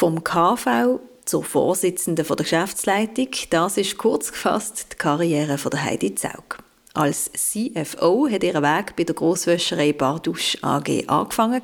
Vom 0.00 0.24
KV 0.24 0.98
zur 1.26 1.44
Vorsitzenden 1.44 2.24
der 2.26 2.36
Geschäftsleitung, 2.36 3.28
das 3.50 3.76
ist 3.76 3.98
kurz 3.98 4.32
gefasst 4.32 4.86
die 4.92 4.96
Karriere 4.96 5.58
von 5.58 5.72
der 5.72 5.84
Heidi 5.84 6.14
Zaug. 6.14 6.56
Als 6.94 7.30
CFO 7.34 8.26
hat 8.26 8.42
ihren 8.42 8.62
Weg 8.62 8.96
bei 8.96 9.04
der 9.04 9.14
Grosswäscherei 9.14 9.92
Bardusch 9.92 10.56
AG 10.62 11.06
angefangen. 11.06 11.60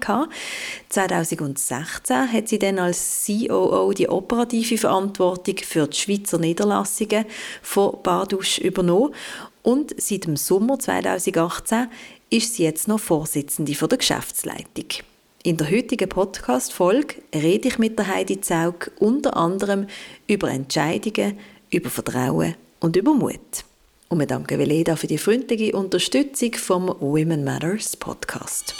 2016 0.90 2.30
hat 2.30 2.48
sie 2.48 2.58
dann 2.58 2.78
als 2.78 3.24
COO 3.24 3.94
die 3.94 4.10
operative 4.10 4.76
Verantwortung 4.76 5.56
für 5.64 5.86
die 5.86 5.96
Schweizer 5.96 6.36
Niederlassungen 6.36 7.24
von 7.62 8.02
Bardusch 8.02 8.58
übernommen 8.58 9.14
und 9.62 9.94
seit 9.98 10.26
dem 10.26 10.36
Sommer 10.36 10.78
2018 10.78 11.88
ist 12.28 12.54
sie 12.56 12.64
jetzt 12.64 12.86
noch 12.86 13.00
Vorsitzende 13.00 13.72
der 13.72 13.96
Geschäftsleitung. 13.96 15.06
In 15.46 15.56
der 15.56 15.70
heutigen 15.70 16.08
Podcast-Folge 16.08 17.22
rede 17.32 17.68
ich 17.68 17.78
mit 17.78 17.96
der 17.96 18.08
Heidi 18.08 18.40
Zaug 18.40 18.90
unter 18.98 19.36
anderem 19.36 19.86
über 20.26 20.50
Entscheidungen, 20.50 21.38
über 21.70 21.88
Vertrauen 21.88 22.56
und 22.80 22.96
über 22.96 23.14
Mut. 23.14 23.64
Und 24.08 24.18
wir 24.18 24.26
danken 24.26 24.58
Veleda 24.58 24.96
für 24.96 25.06
die 25.06 25.18
freundliche 25.18 25.76
Unterstützung 25.76 26.52
vom 26.54 26.88
Women 26.98 27.44
Matters 27.44 27.96
Podcast. 27.96 28.74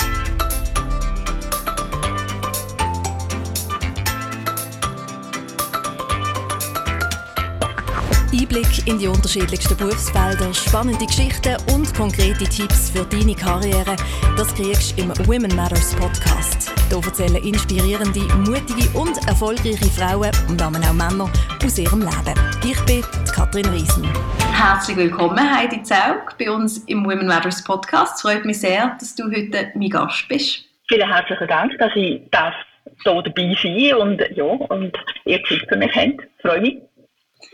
Einblick 8.57 8.87
in 8.87 8.99
die 8.99 9.09
unterschiedlichsten 9.09 9.77
Berufsfelder, 9.77 10.53
spannende 10.55 11.05
Geschichten 11.05 11.57
und 11.75 11.93
konkrete 11.95 12.45
Tipps 12.45 12.91
für 12.91 13.05
deine 13.05 13.35
Karriere, 13.35 13.97
das 14.37 14.55
kriegst 14.55 14.97
du 14.97 15.03
im 15.03 15.27
Women 15.27 15.55
Matters 15.55 15.95
Podcast. 15.95 16.56
Hier 16.89 17.05
erzählen 17.05 17.43
inspirierende, 17.43 18.21
mutige 18.49 18.89
und 18.97 19.17
erfolgreiche 19.27 19.87
Frauen 19.87 20.31
und 20.49 20.63
auch 20.63 20.71
Männer 20.71 21.29
aus 21.65 21.79
ihrem 21.79 22.01
Leben. 22.01 22.35
Ich 22.65 22.81
bin 22.85 23.03
Katrin 23.35 23.67
Riesen. 23.67 24.09
Herzlich 24.53 24.97
willkommen, 24.97 25.39
Heidi 25.39 25.83
Zaug, 25.83 26.39
bei 26.39 26.49
uns 26.49 26.79
im 26.85 27.05
Women 27.05 27.27
Matters 27.27 27.65
Podcast. 27.65 28.15
Es 28.15 28.23
freut 28.23 28.45
mich 28.45 28.61
sehr, 28.61 28.97
dass 29.01 29.17
du 29.17 29.25
heute 29.25 29.73
mein 29.75 29.91
Gast 29.91 30.29
bist. 30.29 30.65
Vielen 30.89 31.13
herzlichen 31.13 31.49
Dank, 31.49 31.77
dass 31.79 31.91
ich 31.97 32.23
darf 32.31 32.55
hier 33.03 33.23
dabei 33.23 33.57
sein 33.61 33.95
und, 33.97 34.23
ja, 34.37 34.45
und 34.45 34.97
ihr 35.25 35.43
Zeit 35.43 35.67
für 35.69 35.77
mich 35.77 35.95
habt. 35.95 36.23
Ich 36.37 36.43
freue 36.43 36.61
mich 36.61 36.79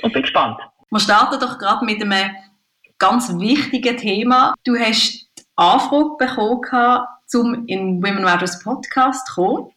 und 0.02 0.12
bin 0.12 0.22
gespannt. 0.22 0.58
Wir 0.90 1.00
starten 1.00 1.40
doch 1.40 1.58
gerade 1.58 1.86
mit 1.86 2.02
einem 2.02 2.36
ganz 2.98 3.32
wichtigen 3.38 3.96
Thema. 3.96 4.54
Du 4.64 4.76
hast 4.76 5.30
die 5.38 5.42
Anfrage 5.56 6.16
bekommen, 6.18 7.06
um 7.34 7.66
in 7.66 8.02
Women 8.02 8.24
Matters 8.24 8.62
Podcast 8.62 9.26
zu 9.28 9.34
kommen. 9.34 9.72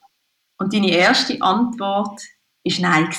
Und 0.58 0.74
deine 0.74 0.92
erste 0.92 1.42
Antwort 1.42 2.22
war 2.64 2.80
Nein. 2.80 3.10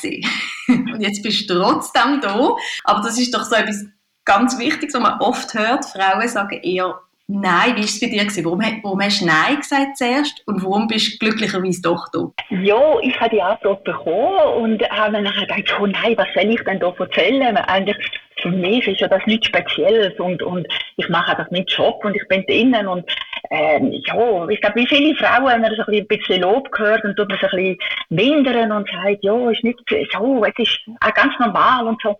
Und 0.69 1.01
jetzt 1.01 1.23
bist 1.23 1.49
du 1.49 1.55
trotzdem 1.61 2.21
da. 2.21 2.57
Aber 2.85 3.01
das 3.03 3.19
ist 3.19 3.35
doch 3.35 3.45
so 3.45 3.55
etwas 3.55 3.85
ganz 4.25 4.59
Wichtiges, 4.59 4.95
was 4.95 5.03
man 5.03 5.21
oft 5.21 5.55
hört. 5.55 5.85
Frauen 5.85 6.29
sagen 6.29 6.61
eher 6.63 7.01
Nein, 7.29 7.75
wie 7.75 7.81
war 7.81 7.85
es 7.85 7.99
bei 7.99 8.07
dir? 8.07 8.23
Gewesen? 8.23 8.45
Warum, 8.45 8.61
warum 8.61 9.03
hast 9.03 9.21
du 9.21 9.27
Nein 9.27 9.57
gesagt 9.57 9.97
zuerst 9.97 10.47
und 10.47 10.63
warum 10.63 10.87
bist 10.87 11.15
du 11.15 11.19
glücklicherweise 11.19 11.83
doch 11.83 12.07
da? 12.13 12.31
Ja, 12.51 13.01
ich 13.03 13.19
habe 13.19 13.31
die 13.31 13.43
Antwort 13.43 13.83
bekommen 13.83 14.63
und 14.63 14.83
habe 14.91 15.13
mir 15.13 15.23
nachher 15.23 15.47
gedacht, 15.47 15.77
oh 15.81 15.87
nein, 15.87 16.15
was 16.17 16.29
soll 16.35 16.53
ich 16.53 16.63
denn 16.63 16.79
da 16.79 16.95
erzählen? 16.97 17.57
Eigentlich 17.57 17.97
für 18.41 18.51
mich 18.51 18.87
ist 18.87 19.01
ja 19.01 19.09
das 19.09 19.25
nichts 19.27 19.47
Spezielles 19.49 20.19
und, 20.19 20.43
und 20.43 20.67
ich 20.97 21.09
mache 21.09 21.37
das 21.37 21.51
mit 21.51 21.71
Job 21.71 22.05
und 22.05 22.15
ich 22.15 22.27
bin 22.29 22.45
drinnen 22.47 22.87
und 22.87 23.05
ähm, 23.51 23.93
ja, 23.93 24.49
ich 24.49 24.61
glaube, 24.61 24.81
wie 24.81 24.87
viele 24.87 25.15
Frauen, 25.17 25.47
wenn 25.47 25.61
man 25.61 25.75
so 25.75 25.85
ein 25.87 26.07
bisschen 26.07 26.43
Lob 26.43 26.69
hört 26.77 27.05
und 27.05 27.17
tut 27.17 27.29
man 27.29 27.39
so 27.39 27.47
ein 27.47 27.57
bisschen 27.57 27.79
mindern 28.11 28.73
und 28.73 28.91
sagt, 28.91 29.23
ja, 29.23 29.51
ist 29.51 29.65
nicht 29.65 29.79
so, 30.13 30.45
es 30.45 30.53
ist 30.59 30.81
auch 31.01 31.15
ganz 31.15 31.33
normal 31.39 31.87
und 31.87 32.01
so. 32.03 32.19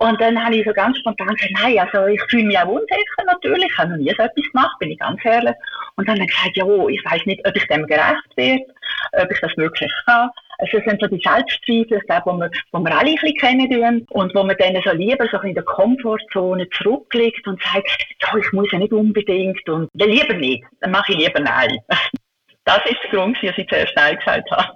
Und 0.00 0.20
dann 0.20 0.42
habe 0.42 0.56
ich 0.56 0.66
so 0.66 0.72
ganz 0.72 0.98
spontan 0.98 1.34
gesagt, 1.34 1.52
nein, 1.60 1.78
also 1.78 2.06
ich 2.06 2.20
fühle 2.28 2.44
mich 2.44 2.58
auch 2.58 2.68
unsicher 2.68 3.24
natürlich, 3.26 3.70
ich 3.70 3.78
habe 3.78 3.90
noch 3.90 3.98
nie 3.98 4.14
so 4.16 4.22
etwas 4.22 4.52
gemacht, 4.52 4.78
bin 4.78 4.90
ich 4.90 4.98
ganz 4.98 5.20
ehrlich. 5.24 5.54
Und 5.96 6.08
dann 6.08 6.16
habe 6.16 6.24
ich 6.24 6.34
gesagt, 6.34 6.56
ja, 6.56 6.88
ich 6.88 7.04
weiß 7.04 7.26
nicht, 7.26 7.46
ob 7.46 7.56
ich 7.56 7.66
dem 7.66 7.86
gerecht 7.86 8.36
werde, 8.36 8.64
ob 9.12 9.30
ich 9.30 9.40
das 9.40 9.56
wirklich 9.56 9.92
kann. 10.06 10.30
Also 10.58 10.78
das 10.78 10.86
sind 10.86 11.00
so 11.00 11.06
die 11.08 11.22
Selbstzweifel, 11.22 12.00
glaube, 12.06 12.32
wo 12.32 12.38
wir, 12.38 12.50
wo 12.72 12.78
wir 12.80 12.96
alle 12.96 13.10
ein 13.10 13.14
bisschen 13.16 13.36
kennen 13.36 14.06
und 14.10 14.34
wo 14.34 14.42
man 14.42 14.56
dann 14.58 14.80
so 14.84 14.92
lieber 14.92 15.26
so 15.30 15.38
in 15.40 15.54
der 15.54 15.64
Komfortzone 15.64 16.68
zurückliegt 16.70 17.46
und 17.46 17.62
sagt, 17.62 18.06
ja, 18.22 18.38
ich 18.38 18.52
muss 18.52 18.70
ja 18.72 18.78
nicht 18.78 18.92
unbedingt 18.92 19.68
und 19.68 19.90
dann 19.94 20.08
lieber 20.08 20.34
nicht, 20.34 20.64
dann 20.80 20.92
mache 20.92 21.12
ich 21.12 21.18
lieber 21.18 21.40
Nein. 21.40 21.78
Das 22.66 22.80
ist 22.86 22.96
der 23.04 23.10
Grund, 23.10 23.36
dass 23.42 23.58
ich 23.58 23.68
zuerst 23.68 23.92
Nein 23.94 24.16
gesagt 24.16 24.50
habe. 24.50 24.72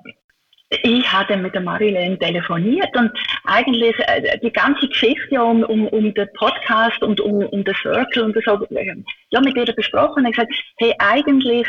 Ich 0.83 1.11
habe 1.11 1.39
mit 1.39 1.55
der 1.55 1.63
Marilene 1.63 2.19
telefoniert 2.19 2.95
und 2.95 3.11
eigentlich 3.45 3.99
äh, 4.01 4.39
die 4.43 4.53
ganze 4.53 4.87
Geschichte 4.87 5.43
um, 5.43 5.63
um, 5.63 5.89
um 5.89 6.13
den 6.13 6.29
Podcast 6.35 7.03
und 7.03 7.19
um, 7.23 7.47
um 7.47 7.65
den 7.65 7.75
Circle 7.75 8.25
und 8.25 8.37
so, 8.45 8.63
äh, 8.77 8.95
ja, 9.31 9.41
mit 9.41 9.57
ihr 9.57 9.65
besprochen 9.75 10.27
und 10.27 10.33
gesagt, 10.33 10.53
hey, 10.77 10.95
eigentlich 10.99 11.67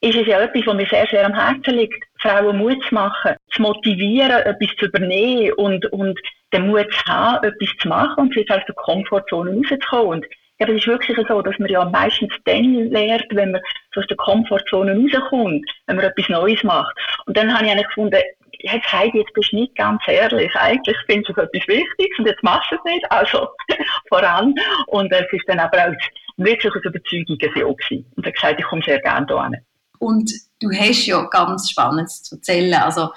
ist 0.00 0.16
es 0.16 0.26
ja 0.26 0.40
etwas, 0.40 0.66
was 0.66 0.74
mir 0.74 0.86
sehr, 0.86 1.06
sehr 1.06 1.24
am 1.24 1.34
Herzen 1.34 1.78
liegt, 1.78 2.04
Frauen 2.24 2.56
Mut 2.56 2.82
zu 2.88 2.94
machen, 2.94 3.36
zu 3.50 3.62
motivieren, 3.62 4.30
etwas 4.30 4.74
zu 4.78 4.86
übernehmen 4.86 5.52
und, 5.54 5.84
und 5.92 6.18
den 6.52 6.68
Mut 6.68 6.90
zu 6.90 7.04
haben, 7.06 7.46
etwas 7.46 7.68
zu 7.80 7.88
machen 7.88 8.24
und 8.24 8.34
sich 8.34 8.50
aus 8.50 8.62
der 8.66 8.74
Komfortzone 8.76 9.54
rauszukommen. 9.54 10.06
Und 10.06 10.26
ja, 10.58 10.68
es 10.68 10.76
ist 10.76 10.86
wirklich 10.86 11.18
so, 11.28 11.42
dass 11.42 11.58
man 11.58 11.68
ja 11.68 11.84
meistens 11.84 12.32
dann 12.44 12.90
lernt, 12.90 13.26
wenn 13.30 13.52
man 13.52 13.60
aus 13.96 14.06
der 14.06 14.16
Komfortzone 14.16 14.92
rauskommt, 14.92 15.68
wenn 15.86 15.96
man 15.96 16.04
etwas 16.04 16.28
Neues 16.28 16.62
macht. 16.62 16.96
Und 17.26 17.36
dann 17.36 17.52
habe 17.52 17.66
ich 17.66 17.72
eigentlich 17.72 17.88
gefunden, 17.88 18.18
jetzt 18.60 18.92
Heidi, 18.92 19.18
jetzt 19.18 19.34
bist 19.34 19.52
du 19.52 19.56
nicht 19.56 19.74
ganz 19.74 20.00
ehrlich. 20.06 20.50
Eigentlich 20.54 20.96
findest 21.06 21.36
du 21.36 21.42
etwas 21.42 21.68
Wichtiges 21.68 22.18
und 22.18 22.26
jetzt 22.26 22.42
machst 22.42 22.70
du 22.70 22.76
es 22.76 22.84
nicht. 22.84 23.10
Also 23.10 23.48
voran. 24.08 24.54
Und 24.86 25.12
es 25.12 25.30
ist 25.30 25.48
dann 25.48 25.58
aber 25.58 25.88
auch 25.88 25.94
wirklich 26.38 26.74
aus 26.74 26.84
Überzeugung 26.84 27.36
so 27.40 27.74
gewesen. 27.74 28.06
Und 28.16 28.24
er 28.24 28.28
hat 28.28 28.34
gesagt, 28.34 28.60
ich 28.60 28.66
komme 28.66 28.82
sehr 28.82 29.00
gerne 29.00 29.26
hierher. 29.28 29.60
Und 29.98 30.32
du 30.60 30.70
hast 30.70 31.06
ja 31.06 31.22
ganz 31.24 31.70
Spannendes 31.70 32.22
zu 32.22 32.36
erzählen. 32.36 32.74
Also, 32.74 33.10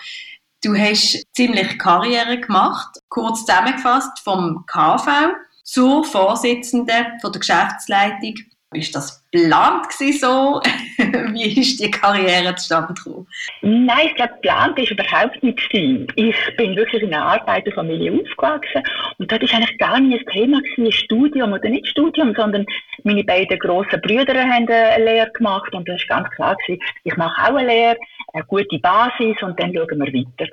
du 0.63 0.75
hast 0.75 1.23
ziemlich 1.33 1.77
Karriere 1.77 2.39
gemacht, 2.39 2.99
kurz 3.09 3.45
zusammengefasst, 3.45 4.19
vom 4.23 4.65
KV 4.65 5.33
zur 5.63 6.03
Vorsitzenden 6.03 6.85
der 7.23 7.39
Geschäftsleitung 7.39 8.35
ist 8.73 8.94
das 8.95 9.25
geplant 9.31 9.91
so? 9.94 10.61
Wie 11.33 11.59
ist 11.61 11.79
die 11.79 11.89
Karriere 11.89 12.53
zustande 12.55 12.94
gekommen? 12.94 13.28
Nein, 13.61 14.07
ich 14.07 14.16
glaube, 14.16 14.33
geplant 14.33 14.78
ist 14.78 14.91
überhaupt 14.91 15.41
nicht 15.41 15.73
Ich 15.73 16.35
bin 16.57 16.75
wirklich 16.75 17.01
in 17.01 17.13
einer 17.13 17.25
Arbeiterfamilie 17.25 18.11
aufgewachsen 18.11 18.83
und 19.19 19.31
das 19.31 19.41
ist 19.41 19.53
eigentlich 19.53 19.77
gar 19.77 20.00
nicht 20.00 20.27
ein 20.27 20.33
Thema 20.33 20.61
gewesen, 20.61 20.91
Studium 20.91 21.53
oder 21.53 21.69
nicht 21.69 21.88
Studium, 21.88 22.33
sondern 22.35 22.66
meine 23.03 23.23
beiden 23.23 23.57
grossen 23.59 24.01
Brüder 24.01 24.35
haben 24.44 24.67
eine 24.67 25.03
Lehre 25.03 25.31
gemacht 25.31 25.73
und 25.73 25.88
das 25.88 26.01
ist 26.01 26.09
ganz 26.09 26.29
klar 26.31 26.56
gewesen, 26.56 26.81
ich 27.06 27.16
mache 27.16 27.50
auch 27.50 27.56
eine 27.56 27.67
Lehre, 27.67 27.97
eine 28.37 28.45
gute 28.47 28.79
Basis 28.79 29.41
und 29.41 29.59
dann 29.59 29.73
schauen 29.73 29.99
wir 29.99 30.13
weiter. 30.13 30.51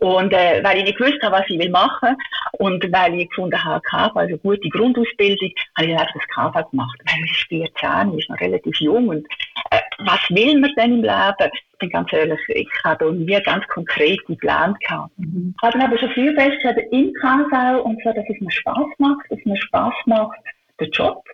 Und 0.00 0.32
äh, 0.32 0.62
weil 0.62 0.78
ich 0.78 0.84
nicht 0.84 0.98
gewusst 0.98 1.22
habe, 1.22 1.36
was 1.36 1.48
ich 1.48 1.58
will 1.58 1.70
machen 1.70 2.16
und 2.52 2.84
weil 2.92 3.14
ich 3.14 3.28
gefunden 3.28 3.62
habe, 3.62 3.80
KV, 3.82 4.16
also 4.16 4.36
gute 4.38 4.68
Grundausbildung, 4.68 5.50
habe 5.76 5.88
ich 5.88 5.96
dann 5.96 6.00
einfach 6.00 6.14
das 6.14 6.28
KV 6.34 6.70
gemacht. 6.70 6.98
Weil 7.04 7.20
man 7.20 7.28
ist 7.28 7.48
14, 7.48 8.18
ist 8.18 8.30
noch 8.30 8.40
relativ 8.40 8.80
jung 8.80 9.08
und 9.08 9.26
äh, 9.70 9.80
was 9.98 10.20
will 10.30 10.58
man 10.60 10.72
denn 10.76 10.92
im 10.92 11.02
Leben? 11.02 11.50
Ich 11.52 11.78
bin 11.78 11.90
ganz 11.90 12.12
ehrlich, 12.12 12.40
ich 12.48 12.68
habe 12.84 13.04
da 13.04 13.10
nie 13.10 13.42
ganz 13.42 13.66
konkrete 13.68 14.34
Pläne 14.36 14.74
gehabt. 14.80 15.16
Mhm. 15.18 15.54
Ich 15.56 15.62
habe 15.62 15.84
aber 15.84 15.98
schon 15.98 16.10
viel 16.10 16.34
festgestellt 16.34 16.86
im 16.90 17.12
KV 17.14 17.82
und 17.84 18.02
so, 18.02 18.12
dass 18.12 18.24
es 18.28 18.40
mir 18.40 18.50
Spaß 18.50 18.86
macht, 18.98 19.30
dass 19.30 19.38
mir 19.44 19.56
Spaß 19.56 19.94
macht, 20.06 20.38
der 20.80 20.88
Job 20.88 21.24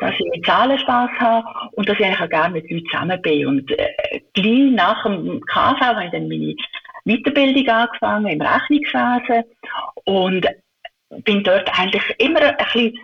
dass 0.00 0.14
ich 0.18 0.26
mit 0.34 0.44
Zahlen 0.46 0.78
Spaß 0.78 1.10
habe 1.18 1.46
und 1.72 1.88
dass 1.88 1.98
ich 1.98 2.04
eigentlich 2.04 2.20
auch 2.20 2.28
gerne 2.28 2.54
mit 2.54 2.70
Leuten 2.70 2.86
zusammen 2.90 3.22
bin. 3.22 3.46
Und 3.46 3.70
äh, 3.72 4.20
gleich 4.34 4.70
nach 4.72 5.02
dem 5.04 5.40
KV 5.42 5.80
habe 5.80 6.04
ich 6.04 6.10
dann 6.10 6.28
meine 6.28 6.54
Weiterbildung 7.04 7.68
angefangen 7.68 8.26
im 8.26 8.40
Rechnungswesen 8.40 9.44
und 10.04 10.46
bin 11.24 11.42
dort 11.42 11.78
eigentlich 11.78 12.02
immer 12.18 12.40
ein 12.40 12.56
bisschen 12.56 12.98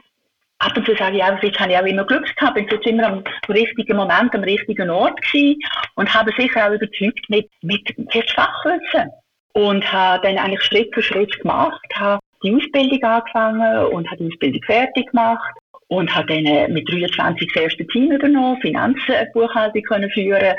Ab 0.59 0.75
und 0.75 0.87
zu 0.87 0.97
sage 0.97 1.19
ich 1.19 1.23
auch, 1.23 1.43
jetzt 1.43 1.61
habe 1.61 1.73
ich 1.73 1.79
auch 1.79 1.85
immer 1.85 2.05
Glück 2.05 2.35
gehabt, 2.35 2.55
bin 2.55 2.67
jetzt 2.67 2.87
immer 2.87 3.07
am 3.07 3.25
richtigen 3.51 3.95
Moment, 3.95 4.35
am 4.35 4.43
richtigen 4.43 4.89
Ort 4.89 5.21
gewesen 5.21 5.61
und 5.97 6.15
habe 6.15 6.33
sicher 6.35 6.67
auch 6.67 6.73
überzeugt 6.73 7.29
mit, 7.29 7.51
mit 7.61 7.83
jetzt 8.15 8.33
Fachwissen. 8.33 9.11
Und 9.53 9.91
habe 9.93 10.27
dann 10.27 10.39
eigentlich 10.39 10.63
Schritt 10.63 10.95
für 10.95 11.03
Schritt 11.03 11.39
gemacht, 11.41 11.83
habe 11.95 12.21
die 12.43 12.55
Ausbildung 12.55 13.03
angefangen 13.03 13.87
und 13.89 14.07
habe 14.11 14.17
die 14.17 14.33
Ausbildung 14.33 14.63
fertig 14.63 15.11
gemacht 15.11 15.55
und 15.89 16.15
habe 16.15 16.27
dann 16.35 16.47
äh, 16.47 16.69
mit 16.69 16.91
23 16.91 17.51
das 17.53 17.63
erste 17.63 17.87
Team 17.87 18.11
übernommen, 18.13 18.61
Finanzbuchhaltung 18.61 19.83
können 19.83 20.11
führen 20.11 20.55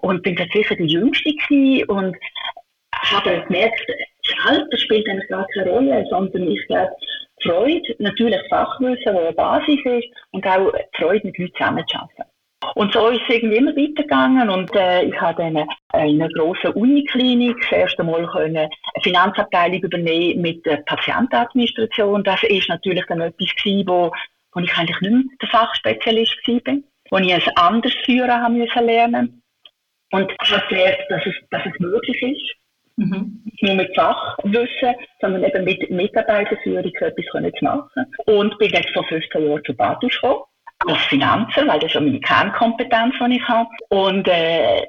und 0.00 0.22
bin 0.22 0.36
tatsächlich 0.36 0.78
die 0.78 0.94
Jüngste 0.94 1.34
gewesen 1.34 1.88
und 1.88 2.16
habe 2.96 3.44
gemerkt, 3.46 3.80
das 3.88 4.46
Alter 4.46 4.78
spielt 4.78 5.08
eigentlich 5.08 5.28
gar 5.28 5.46
keine 5.54 5.70
Rolle, 5.70 6.06
sondern 6.08 6.48
ich 6.50 6.66
glaube, 6.66 6.92
Freude, 7.42 7.96
natürlich 7.98 8.40
Fachwissen, 8.48 9.04
das 9.04 9.16
eine 9.16 9.32
Basis 9.32 9.80
ist 9.84 10.08
und 10.30 10.46
auch 10.46 10.72
Freude 10.94 11.26
mit 11.26 11.38
Leuten 11.38 11.52
zusammenzuarbeiten. 11.54 12.24
Und 12.76 12.92
so 12.92 13.08
ist 13.08 13.20
es 13.28 13.34
irgendwie 13.34 13.56
immer 13.56 13.72
weitergegangen 13.72 14.48
und 14.48 14.70
äh, 14.76 15.02
ich 15.02 15.20
habe 15.20 15.42
dann 15.42 15.56
in 16.06 16.22
einer 16.22 16.28
grossen 16.28 16.72
Uniklinik 16.74 17.56
das 17.60 17.72
erste 17.72 18.04
Mal 18.04 18.24
können 18.28 18.56
eine 18.56 18.70
Finanzabteilung 19.02 19.80
übernehmen 19.80 20.42
mit 20.42 20.64
der 20.64 20.76
Patientenadministration. 20.76 22.22
Das 22.22 22.42
ist 22.44 22.68
natürlich 22.68 23.04
dann 23.06 23.20
etwas 23.20 23.54
gewesen, 23.56 23.88
wo, 23.88 24.12
wo 24.52 24.60
ich 24.60 24.76
eigentlich 24.76 25.00
nicht 25.00 25.12
mehr 25.12 25.22
der 25.40 25.48
Fachspezialist 25.48 26.36
war, 26.46 26.74
wo 27.10 27.18
ich 27.18 27.34
ein 27.34 27.56
anderes 27.56 27.94
Führen 28.04 28.30
haben 28.30 28.58
müssen 28.58 28.86
lernen 28.86 29.42
und 30.12 30.30
habe 30.38 30.68
gelernt, 30.68 30.98
dass 31.08 31.26
es, 31.26 31.34
dass 31.50 31.62
es 31.66 31.78
möglich 31.80 32.22
ist. 32.22 32.62
Mhm. 32.96 33.42
Nicht 33.44 33.62
nur 33.62 33.74
mit 33.74 33.94
Fachwissen, 33.94 34.94
sondern 35.20 35.44
eben 35.44 35.64
mit 35.64 35.90
Mitarbeiterführung 35.90 36.84
etwas 36.84 37.26
können 37.32 37.52
zu 37.54 37.64
machen. 37.64 38.06
Und 38.26 38.58
bin 38.58 38.70
jetzt 38.70 38.90
vor 38.90 39.04
15 39.04 39.46
Jahren 39.46 39.64
zu 39.64 39.74
Badisch 39.74 40.20
gekommen, 40.20 40.42
als 40.86 40.98
Finanzer, 41.04 41.66
weil 41.66 41.80
das 41.80 41.94
ja 41.94 42.00
meine 42.00 42.20
Kernkompetenz, 42.20 43.14
die 43.26 43.36
ich 43.36 43.48
habe. 43.48 43.68
Und 43.88 44.28
äh, 44.28 44.82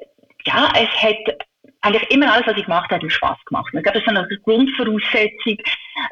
ja, 0.46 0.72
es 0.74 1.02
hat 1.02 1.46
eigentlich 1.80 2.10
immer 2.10 2.32
alles, 2.32 2.46
was 2.46 2.56
ich 2.56 2.64
gemacht 2.64 2.90
habe, 2.90 3.04
hat 3.04 3.12
Spaß 3.12 3.38
gemacht. 3.46 3.72
Ich 3.72 3.82
glaube, 3.82 4.00
das 4.00 4.02
ist 4.02 4.08
eine 4.08 4.38
Grundvoraussetzung, 4.44 5.56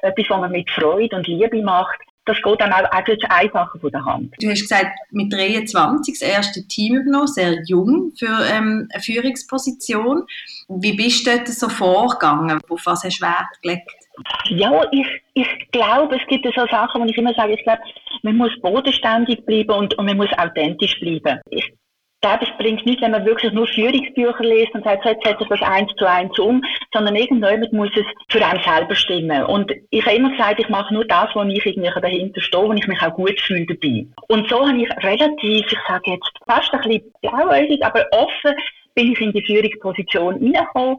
etwas, 0.03 0.31
was 0.31 0.41
man 0.41 0.53
mit 0.53 0.71
Freude 0.71 1.17
und 1.17 1.27
Liebe 1.27 1.63
macht. 1.63 1.99
Das 2.25 2.37
geht 2.41 2.61
dann 2.61 2.73
auch 2.73 2.91
eigentlich 2.93 3.25
einfacher 3.31 3.79
von 3.79 3.91
der 3.91 4.05
Hand. 4.05 4.35
Du 4.41 4.49
hast 4.49 4.61
gesagt, 4.61 4.93
mit 5.11 5.33
23 5.33 6.19
das 6.19 6.29
erste 6.29 6.67
Team 6.69 6.95
übernommen, 6.97 7.27
sehr 7.27 7.63
jung 7.67 8.13
für 8.17 8.47
ähm, 8.49 8.89
eine 8.93 9.03
Führungsposition. 9.03 10.25
Wie 10.69 10.93
bist 10.93 11.27
du 11.27 11.37
dort 11.37 11.49
so 11.49 11.69
vorgegangen? 11.69 12.61
Auf 12.69 12.87
was 12.87 13.03
hast 13.03 13.19
du 13.21 13.27
Wert 13.27 13.61
gelegt? 13.63 13.91
Ja, 14.51 14.83
ich, 14.93 15.07
ich 15.35 15.71
glaube, 15.73 16.17
es 16.17 16.27
gibt 16.29 16.45
so 16.45 16.67
Sachen, 16.67 17.03
wo 17.03 17.07
ich 17.07 17.17
immer 17.17 17.35
sage, 17.35 17.55
ich 17.55 17.63
glaube, 17.63 17.83
man 18.23 18.37
muss 18.37 18.53
bodenständig 18.61 19.45
bleiben 19.45 19.73
und, 19.73 19.95
und 19.99 20.07
man 20.07 20.17
muss 20.17 20.33
authentisch 20.37 21.01
bleiben. 21.01 21.41
Ich 21.51 21.73
glaube, 22.23 22.47
es 22.49 22.57
bringt 22.57 22.87
nichts, 22.87 23.03
wenn 23.03 23.11
man 23.11 23.27
wirklich 23.27 23.53
nur 23.53 23.67
Führungsbücher 23.67 24.45
liest 24.45 24.75
und 24.75 24.85
sagt, 24.85 25.05
jetzt 25.05 25.25
setzt 25.25 25.45
das 25.51 25.63
eins 25.63 25.91
zu 25.99 26.07
eins 26.07 26.39
um, 26.39 26.63
sondern 26.93 27.17
irgendjemand 27.17 27.73
muss 27.73 27.91
es 27.95 28.07
für 28.29 28.45
einen 28.45 28.63
selber 28.63 28.95
stimmen. 28.95 29.45
Und 29.45 29.73
ich 29.91 30.07
habe 30.07 30.17
immer 30.17 30.31
gesagt, 30.31 30.61
ich 30.61 30.69
mache 30.69 30.95
nur 30.95 31.05
das, 31.05 31.29
wo 31.35 31.43
ich 31.43 31.67
irgendwie 31.67 31.91
dahinter 32.01 32.41
stehe, 32.41 32.63
wo 32.63 32.73
ich 32.73 32.87
mich 32.87 33.03
auch 33.03 33.15
gut 33.15 33.39
fühle 33.41 33.67
dabei. 33.67 34.07
Und 34.29 34.49
so 34.49 34.67
habe 34.67 34.79
ich 34.79 34.89
relativ, 35.05 35.67
ich 35.67 35.79
sage 35.87 36.13
jetzt 36.13 36.31
fast 36.47 36.73
ein 36.73 36.81
bisschen 36.81 37.13
blauäugig, 37.21 37.85
aber 37.85 38.07
offen 38.13 38.55
bin 38.95 39.13
ich 39.13 39.21
in 39.21 39.33
die 39.33 39.43
Führungsposition 39.43 40.35
reingekommen. 40.35 40.97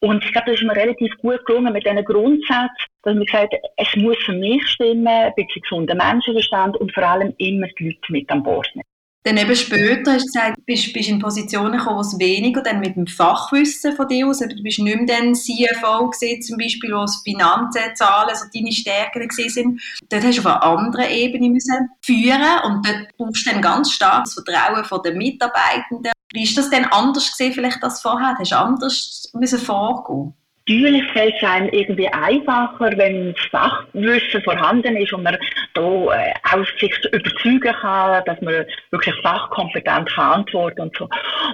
Und 0.00 0.24
ich 0.24 0.32
glaube, 0.32 0.50
das 0.50 0.60
ist 0.60 0.66
mir 0.66 0.76
relativ 0.76 1.12
gut 1.18 1.44
gelungen 1.46 1.72
mit 1.72 1.84
diesen 1.84 2.04
Grundsätzen, 2.04 2.70
dass 3.02 3.14
man 3.14 3.24
gesagt 3.24 3.54
es 3.76 3.96
muss 3.96 4.16
für 4.24 4.32
mich 4.32 4.66
stimmen, 4.66 5.06
ein 5.06 5.32
bisschen 5.36 5.62
gesunder 5.62 5.94
Menschenverstand 5.94 6.76
und 6.78 6.92
vor 6.92 7.04
allem 7.04 7.34
immer 7.38 7.66
die 7.78 7.90
Leute 7.90 8.12
mit 8.12 8.30
an 8.30 8.42
Bord 8.42 8.68
nehmen. 8.74 8.93
Dann 9.26 9.38
eben 9.38 9.56
später 9.56 10.12
hast 10.12 10.22
du 10.22 10.26
gesagt, 10.26 10.66
bist, 10.66 10.92
bist 10.92 11.08
in 11.08 11.18
Positionen 11.18 11.78
gekommen, 11.78 11.96
wo 11.96 12.00
es 12.02 12.18
weniger 12.18 12.62
dann 12.62 12.80
mit 12.80 12.94
dem 12.94 13.06
Fachwissen 13.06 13.96
von 13.96 14.06
dir 14.06 14.26
aus, 14.26 14.40
du 14.40 14.62
bist 14.62 14.78
nicht 14.78 14.96
mehr 15.00 15.06
dann 15.06 15.34
CFO 15.34 16.10
gesehen, 16.10 16.42
zum 16.42 16.58
Beispiel, 16.58 16.92
wo 16.92 17.04
es 17.04 17.22
Finanzen, 17.24 17.80
Zahlen, 17.94 18.36
so 18.36 18.44
deine 18.54 18.70
Stärken 18.70 19.26
sind. 19.30 19.80
Dort 20.10 20.24
hast 20.24 20.36
du 20.36 20.40
auf 20.40 20.46
einer 20.46 20.62
anderen 20.62 21.10
Ebene 21.10 21.48
müssen 21.48 21.88
führen 22.02 22.60
und 22.64 22.86
dort 22.86 23.16
brauchst 23.16 23.46
du 23.46 23.50
dann 23.50 23.62
ganz 23.62 23.92
stark 23.92 24.24
das 24.24 24.34
Vertrauen 24.34 24.84
von 24.84 25.02
den 25.02 25.16
Mitarbeitenden. 25.16 26.12
Wie 26.34 26.42
ist 26.42 26.58
das 26.58 26.68
denn 26.68 26.84
anders 26.84 27.30
gesehen 27.30 27.54
vielleicht 27.54 27.82
als 27.82 28.02
vorher? 28.02 28.36
Hast 28.38 28.52
du 28.52 28.58
anders 28.58 29.30
müssen 29.32 29.58
vorgehen? 29.58 30.34
Natürlich 30.66 31.12
fällt 31.12 31.34
es 31.36 31.42
einem 31.46 31.68
irgendwie 31.72 32.08
einfacher, 32.08 32.96
wenn 32.96 33.34
das 33.34 33.44
Fachwissen 33.50 34.42
vorhanden 34.42 34.96
ist 34.96 35.12
und 35.12 35.22
man 35.22 35.36
da 35.74 35.82
äh, 35.82 36.32
auch 36.52 36.66
sich 36.80 36.94
überzeugen 37.12 37.60
kann, 37.60 38.24
dass 38.24 38.40
man 38.40 38.64
wirklich 38.90 39.14
fachkompetent 39.22 40.08
kann 40.14 40.32
antworten 40.32 40.80
und 40.80 40.96
so. 40.96 41.06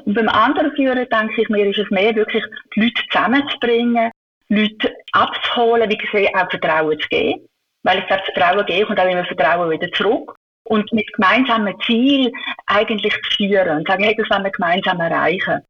Und 0.04 0.14
beim 0.14 0.28
anderen 0.28 0.70
Führen 0.76 1.08
denke 1.08 1.42
ich 1.42 1.48
mir, 1.48 1.66
ist 1.66 1.78
es 1.78 1.90
mehr 1.90 2.14
wirklich, 2.14 2.44
die 2.76 2.82
Leute 2.82 3.02
zusammenzubringen, 3.10 4.12
Leute 4.48 4.94
abzuholen, 5.10 5.90
wie 5.90 5.98
gesagt, 5.98 6.36
auch 6.36 6.50
Vertrauen 6.50 7.00
zu 7.00 7.08
geben. 7.08 7.48
Weil 7.82 7.98
ich 7.98 8.06
glaube, 8.06 8.22
Vertrauen 8.32 8.66
gebe 8.66 8.86
und 8.86 9.00
auch 9.00 9.10
immer 9.10 9.24
Vertrauen 9.24 9.70
wieder 9.70 9.90
zurück. 9.90 10.36
Und 10.64 10.92
mit 10.92 11.12
gemeinsamen 11.14 11.74
Ziel 11.84 12.30
eigentlich 12.66 13.12
zu 13.12 13.30
führen 13.36 13.78
und 13.78 13.88
sagen, 13.88 14.04
hey, 14.04 14.14
das 14.14 14.30
wollen 14.30 14.44
wir 14.44 14.50
gemeinsam 14.52 15.00
erreichen. 15.00 15.62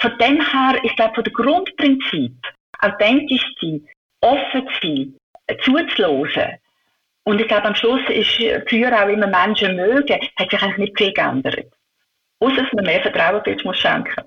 Von 0.00 0.16
dem 0.18 0.40
her 0.40 0.82
ist 0.84 0.96
glaube 0.96 1.14
von 1.16 1.24
der 1.24 1.32
Grundprinzip 1.34 2.32
authentisch 2.80 3.44
zu 3.58 3.66
sein, 3.66 3.88
offen 4.20 4.68
zu 4.80 4.80
sein, 4.82 5.14
zuzuhören. 5.62 6.58
Und 7.24 7.40
ich 7.40 7.48
glaube, 7.48 7.66
am 7.66 7.74
Schluss 7.74 8.00
ist 8.08 8.30
früher 8.68 8.92
auch 8.92 9.08
immer 9.08 9.26
Menschen 9.26 9.76
mögen, 9.76 10.18
hat 10.36 10.50
sich 10.50 10.62
eigentlich 10.62 10.78
nicht 10.78 10.98
viel 10.98 11.12
geändert. 11.12 11.66
Außer, 12.40 12.62
dass 12.62 12.72
man 12.72 12.84
mehr 12.84 13.02
Vertrauen 13.02 13.42
muss 13.64 13.78
schenken 13.78 14.24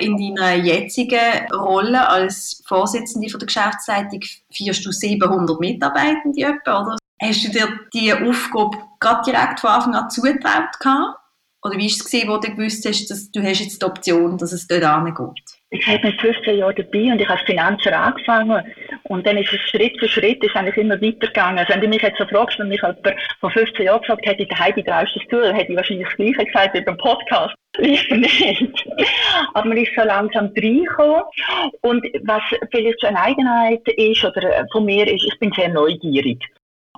in 0.00 0.16
deiner 0.16 0.54
jetzigen 0.54 1.48
Rolle 1.52 2.08
als 2.08 2.62
Vorsitzende 2.66 3.28
der 3.28 3.46
Geschäftsleitung 3.46 4.20
führst 4.52 4.84
du 4.84 4.92
700 4.92 5.60
Mitarbeitende 5.60 6.40
etwa, 6.40 6.82
oder? 6.82 6.96
Hast 7.22 7.44
du 7.44 7.50
dir 7.50 7.68
diese 7.92 8.20
Aufgabe 8.20 8.78
gerade 8.98 9.30
direkt 9.30 9.60
von 9.60 9.70
Anfang 9.70 9.94
an 9.94 10.10
zugetraut 10.10 10.78
gehabt? 10.80 11.18
Oder 11.64 11.78
wie 11.78 11.88
war 11.88 11.96
es, 11.96 12.28
wo 12.28 12.36
du 12.36 12.54
gewusst 12.54 12.86
hast, 12.86 13.10
dass 13.10 13.30
du 13.30 13.42
hast 13.42 13.60
jetzt 13.60 13.80
die 13.80 13.86
Option, 13.86 14.36
dass 14.36 14.52
es 14.52 14.66
dort 14.66 14.84
hingeht? 14.84 15.54
ich 15.74 15.86
habe 15.88 16.06
mit 16.06 16.20
15 16.20 16.58
Jahren 16.58 16.74
dabei 16.76 17.12
und 17.12 17.20
ich 17.20 17.28
habe 17.28 17.44
Finanzer 17.44 17.98
angefangen. 17.98 18.62
Und 19.04 19.26
dann 19.26 19.36
ist 19.36 19.52
es 19.52 19.60
Schritt 19.70 19.98
für 19.98 20.08
Schritt 20.08 20.42
ist 20.44 20.54
eigentlich 20.54 20.76
immer 20.76 21.00
weitergegangen. 21.00 21.58
Also 21.58 21.72
wenn 21.72 21.80
du 21.80 21.88
mich 21.88 22.02
jetzt 22.02 22.18
so 22.18 22.26
fragst, 22.26 22.58
wenn 22.58 22.68
mich 22.68 22.80
jemand 22.80 23.00
vor 23.40 23.50
15 23.50 23.84
Jahren 23.84 24.00
gefragt 24.00 24.24
hätte, 24.24 24.46
der 24.46 24.58
Heidi 24.58 24.84
traust 24.84 25.16
du 25.16 25.20
zu, 25.28 25.42
dann 25.42 25.56
hätte 25.56 25.72
ich 25.72 25.76
wahrscheinlich 25.76 26.06
das 26.06 26.16
Gleiche 26.16 26.44
gesagt 26.46 26.74
wie 26.74 26.80
beim 26.80 26.96
Podcast. 26.96 27.54
Lieber 27.78 28.16
nicht. 28.16 28.86
Aber 29.54 29.68
man 29.68 29.76
ist 29.76 29.92
so 29.96 30.04
langsam 30.04 30.52
reingekommen. 30.56 31.22
Und 31.80 32.06
was 32.24 32.42
vielleicht 32.70 33.00
so 33.00 33.08
eine 33.08 33.20
Eigenheit 33.20 33.82
ist, 33.88 34.24
oder 34.24 34.66
von 34.70 34.84
mir 34.84 35.08
ist, 35.12 35.24
ich 35.24 35.38
bin 35.40 35.52
sehr 35.52 35.70
neugierig. 35.70 36.38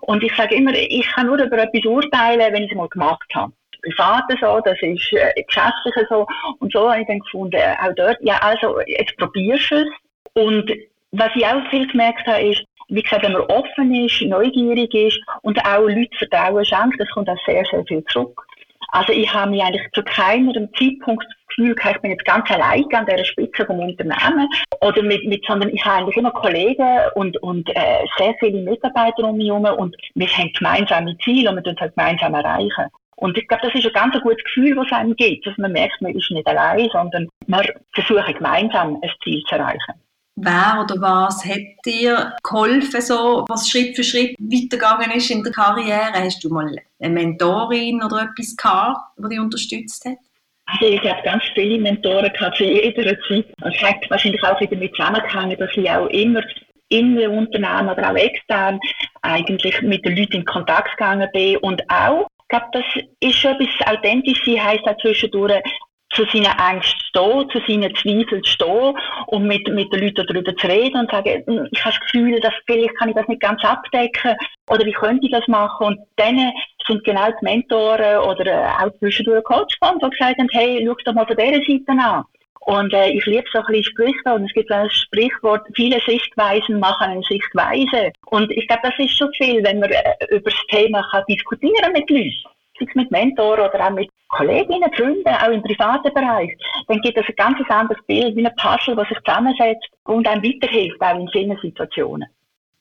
Und 0.02 0.22
ich 0.22 0.34
sage 0.36 0.54
immer, 0.54 0.74
ich 0.74 1.06
kann 1.14 1.26
nur 1.26 1.42
über 1.42 1.58
etwas 1.58 1.84
urteilen, 1.86 2.52
wenn 2.52 2.64
ich 2.64 2.70
es 2.70 2.76
mal 2.76 2.88
gemacht 2.88 3.26
habe. 3.34 3.52
Privaten 3.86 4.36
so, 4.40 4.60
das 4.64 4.78
ist 4.82 5.12
äh, 5.12 5.42
geschäftlich 5.42 5.94
so. 6.08 6.26
Und 6.58 6.72
so 6.72 6.90
habe 6.90 7.00
ich 7.00 7.06
dann 7.06 7.20
gefunden, 7.20 7.56
äh, 7.56 7.74
auch 7.80 7.94
dort, 7.96 8.18
ja, 8.20 8.38
also, 8.38 8.80
jetzt 8.86 9.16
probierst 9.16 9.70
du 9.70 9.76
es. 9.76 9.88
Und 10.34 10.70
was 11.12 11.30
ich 11.34 11.46
auch 11.46 11.68
viel 11.70 11.86
gemerkt 11.86 12.26
habe, 12.26 12.42
ist, 12.42 12.64
wie 12.88 13.02
gesagt, 13.02 13.24
wenn 13.24 13.32
man 13.32 13.42
offen 13.42 13.94
ist, 13.94 14.22
neugierig 14.22 14.92
ist 14.94 15.20
und 15.42 15.58
auch 15.64 15.88
Leute 15.88 16.16
Vertrauen 16.18 16.64
schenkt, 16.64 17.00
das 17.00 17.08
kommt 17.10 17.28
auch 17.28 17.38
sehr, 17.46 17.64
sehr 17.64 17.84
viel 17.86 18.04
zurück. 18.04 18.46
Also 18.88 19.12
ich 19.12 19.32
habe 19.32 19.50
mich 19.50 19.62
eigentlich 19.62 19.90
zu 19.92 20.02
keinem 20.02 20.68
Zeitpunkt 20.78 21.24
das 21.24 21.56
Gefühl 21.56 21.74
gehabt, 21.74 21.96
ich 21.96 22.02
bin 22.02 22.10
jetzt 22.12 22.24
ganz 22.24 22.50
allein 22.50 22.84
an 22.92 23.06
dieser 23.06 23.24
Spitze 23.24 23.66
vom 23.66 23.80
Unternehmen. 23.80 24.48
Oder 24.80 25.02
mit, 25.02 25.24
mit, 25.26 25.44
sondern 25.46 25.70
ich 25.70 25.84
habe 25.84 25.98
eigentlich 25.98 26.16
immer 26.16 26.30
Kollegen 26.30 27.00
und, 27.14 27.36
und 27.42 27.68
äh, 27.70 28.04
sehr 28.16 28.34
viele 28.38 28.62
Mitarbeiter 28.62 29.24
um 29.24 29.36
mich 29.36 29.48
herum 29.48 29.64
und 29.64 29.96
wir 30.14 30.28
haben 30.28 30.52
gemeinsame 30.52 31.16
Ziele 31.18 31.50
und 31.50 31.64
wir 31.64 31.72
es 31.72 31.80
halt 31.80 31.96
gemeinsam 31.96 32.34
erreichen. 32.34 32.86
Und 33.16 33.36
ich 33.38 33.48
glaube, 33.48 33.66
das 33.66 33.74
ist 33.74 33.86
ein 33.86 33.92
ganz 33.92 34.20
gutes 34.22 34.44
Gefühl, 34.44 34.74
das 34.74 34.92
einem 34.92 35.16
gibt, 35.16 35.46
dass 35.46 35.56
man 35.58 35.72
merkt, 35.72 36.00
man 36.02 36.14
ist 36.14 36.30
nicht 36.30 36.46
allein, 36.46 36.88
sondern 36.92 37.28
man 37.46 37.66
versucht 37.94 38.36
gemeinsam 38.36 38.98
ein 39.02 39.10
Ziel 39.24 39.42
zu 39.48 39.54
erreichen. 39.54 39.94
Wer 40.38 40.84
oder 40.84 41.00
was 41.00 41.42
hat 41.46 41.62
dir 41.86 42.34
geholfen, 42.42 43.00
so, 43.00 43.46
was 43.48 43.70
Schritt 43.70 43.96
für 43.96 44.04
Schritt 44.04 44.36
weitergegangen 44.38 45.10
ist 45.12 45.30
in 45.30 45.42
der 45.42 45.52
Karriere? 45.52 46.12
Hast 46.12 46.44
du 46.44 46.50
mal 46.50 46.70
eine 47.00 47.14
Mentorin 47.14 48.02
oder 48.02 48.24
etwas 48.24 48.54
gehabt, 48.54 49.00
die 49.16 49.28
dich 49.30 49.40
unterstützt 49.40 50.04
hat? 50.04 50.18
Also 50.66 50.92
ich 50.92 51.00
habe 51.00 51.22
ganz 51.22 51.42
viele 51.54 51.78
Mentoren 51.78 52.30
gehabt 52.30 52.58
zu 52.58 52.64
jeder 52.64 53.16
Zeit. 53.28 53.46
Es 53.64 53.82
hat 53.82 54.10
wahrscheinlich 54.10 54.42
auch 54.42 54.60
wieder 54.60 54.74
damit 54.74 54.94
zusammengehangen, 54.94 55.56
dass 55.56 55.70
ich 55.74 55.90
auch 55.90 56.08
immer 56.08 56.42
in 56.88 57.16
den 57.16 57.30
Unternehmen 57.30 57.88
oder 57.88 58.10
auch 58.10 58.16
extern 58.16 58.78
eigentlich 59.22 59.80
mit 59.80 60.04
den 60.04 60.16
Leuten 60.16 60.36
in 60.36 60.44
Kontakt 60.44 60.90
gegangen 60.98 61.28
bin 61.32 61.56
und 61.58 61.82
auch 61.88 62.28
ich 62.46 62.48
glaube, 62.48 62.66
das 62.72 62.84
ist 63.20 63.38
schon 63.38 63.60
etwas 63.60 63.88
authentisch 63.88 64.44
sein, 64.44 64.64
heisst 64.64 64.86
auch 64.86 64.96
zwischendurch 64.98 65.62
zu 66.10 66.24
seinen 66.26 66.46
Ängsten 66.46 67.00
stehen, 67.00 67.50
zu 67.50 67.58
seinen 67.66 67.94
Zweifeln 67.96 68.44
stehen 68.44 68.94
und 69.26 69.46
mit, 69.46 69.66
mit 69.68 69.92
den 69.92 70.00
Leuten 70.00 70.26
darüber 70.26 70.56
zu 70.56 70.66
reden 70.68 71.00
und 71.00 71.10
sagen, 71.10 71.42
hm, 71.46 71.68
ich 71.72 71.84
habe 71.84 71.94
das 71.94 72.00
Gefühl, 72.00 72.40
dass 72.40 72.54
vielleicht 72.66 72.96
kann 72.96 73.08
ich 73.08 73.16
das 73.16 73.26
nicht 73.26 73.42
ganz 73.42 73.62
abdecken 73.64 74.36
oder 74.70 74.86
wie 74.86 74.92
könnte 74.92 75.26
ich 75.26 75.32
das 75.32 75.46
machen 75.48 75.86
und 75.86 75.98
dann 76.14 76.52
sind 76.86 77.02
genau 77.02 77.26
die 77.26 77.44
Mentoren 77.44 78.18
oder 78.18 78.46
äh, 78.46 78.84
auch 78.84 78.96
zwischendurch 78.98 79.42
Coach 79.42 79.78
gekommen, 79.80 79.98
die 80.00 80.10
gesagt 80.10 80.38
haben, 80.38 80.48
hey, 80.52 80.84
schau 80.86 80.94
doch 81.04 81.14
mal 81.14 81.26
von 81.26 81.36
dieser 81.36 81.64
Seite 81.64 82.00
an. 82.00 82.24
Und 82.66 82.92
äh, 82.92 83.10
ich 83.10 83.24
liebe 83.26 83.44
so 83.52 83.60
ein 83.60 83.66
bisschen 83.66 83.84
Sprichwort. 83.84 84.42
Es 84.44 84.52
gibt 84.52 84.72
ein 84.72 84.90
Sprichwort, 84.90 85.64
viele 85.74 86.00
Sichtweisen 86.00 86.80
machen 86.80 87.10
eine 87.10 87.22
Sichtweise. 87.22 88.12
Und 88.26 88.50
ich 88.50 88.66
glaube, 88.66 88.82
das 88.82 88.98
ist 88.98 89.16
schon 89.16 89.32
viel, 89.34 89.62
wenn 89.62 89.78
man 89.78 89.90
äh, 89.90 90.14
über 90.30 90.50
das 90.50 90.66
Thema 90.68 91.06
kann 91.12 91.22
diskutieren 91.28 91.92
mit 91.92 92.10
Leuten. 92.10 92.32
Sei 92.76 92.86
es 92.88 92.94
mit 92.96 93.10
Mentoren 93.12 93.68
oder 93.68 93.86
auch 93.86 93.90
mit 93.90 94.10
Kolleginnen, 94.30 94.92
Freunden, 94.94 95.28
auch 95.28 95.52
im 95.52 95.62
privaten 95.62 96.12
Bereich. 96.12 96.58
Dann 96.88 97.00
gibt 97.02 97.16
es 97.16 97.28
ein 97.28 97.36
ganz 97.36 97.58
anderes 97.70 98.04
Bild, 98.06 98.34
wie 98.34 98.44
ein 98.44 98.56
Puzzle, 98.56 98.96
das 98.96 99.08
sich 99.08 99.18
zusammensetzt 99.24 99.88
und 100.04 100.26
einem 100.26 100.42
weiterhilft, 100.42 101.00
auch 101.00 101.18
in 101.20 101.28
vielen 101.28 101.56
Situationen. 101.58 102.26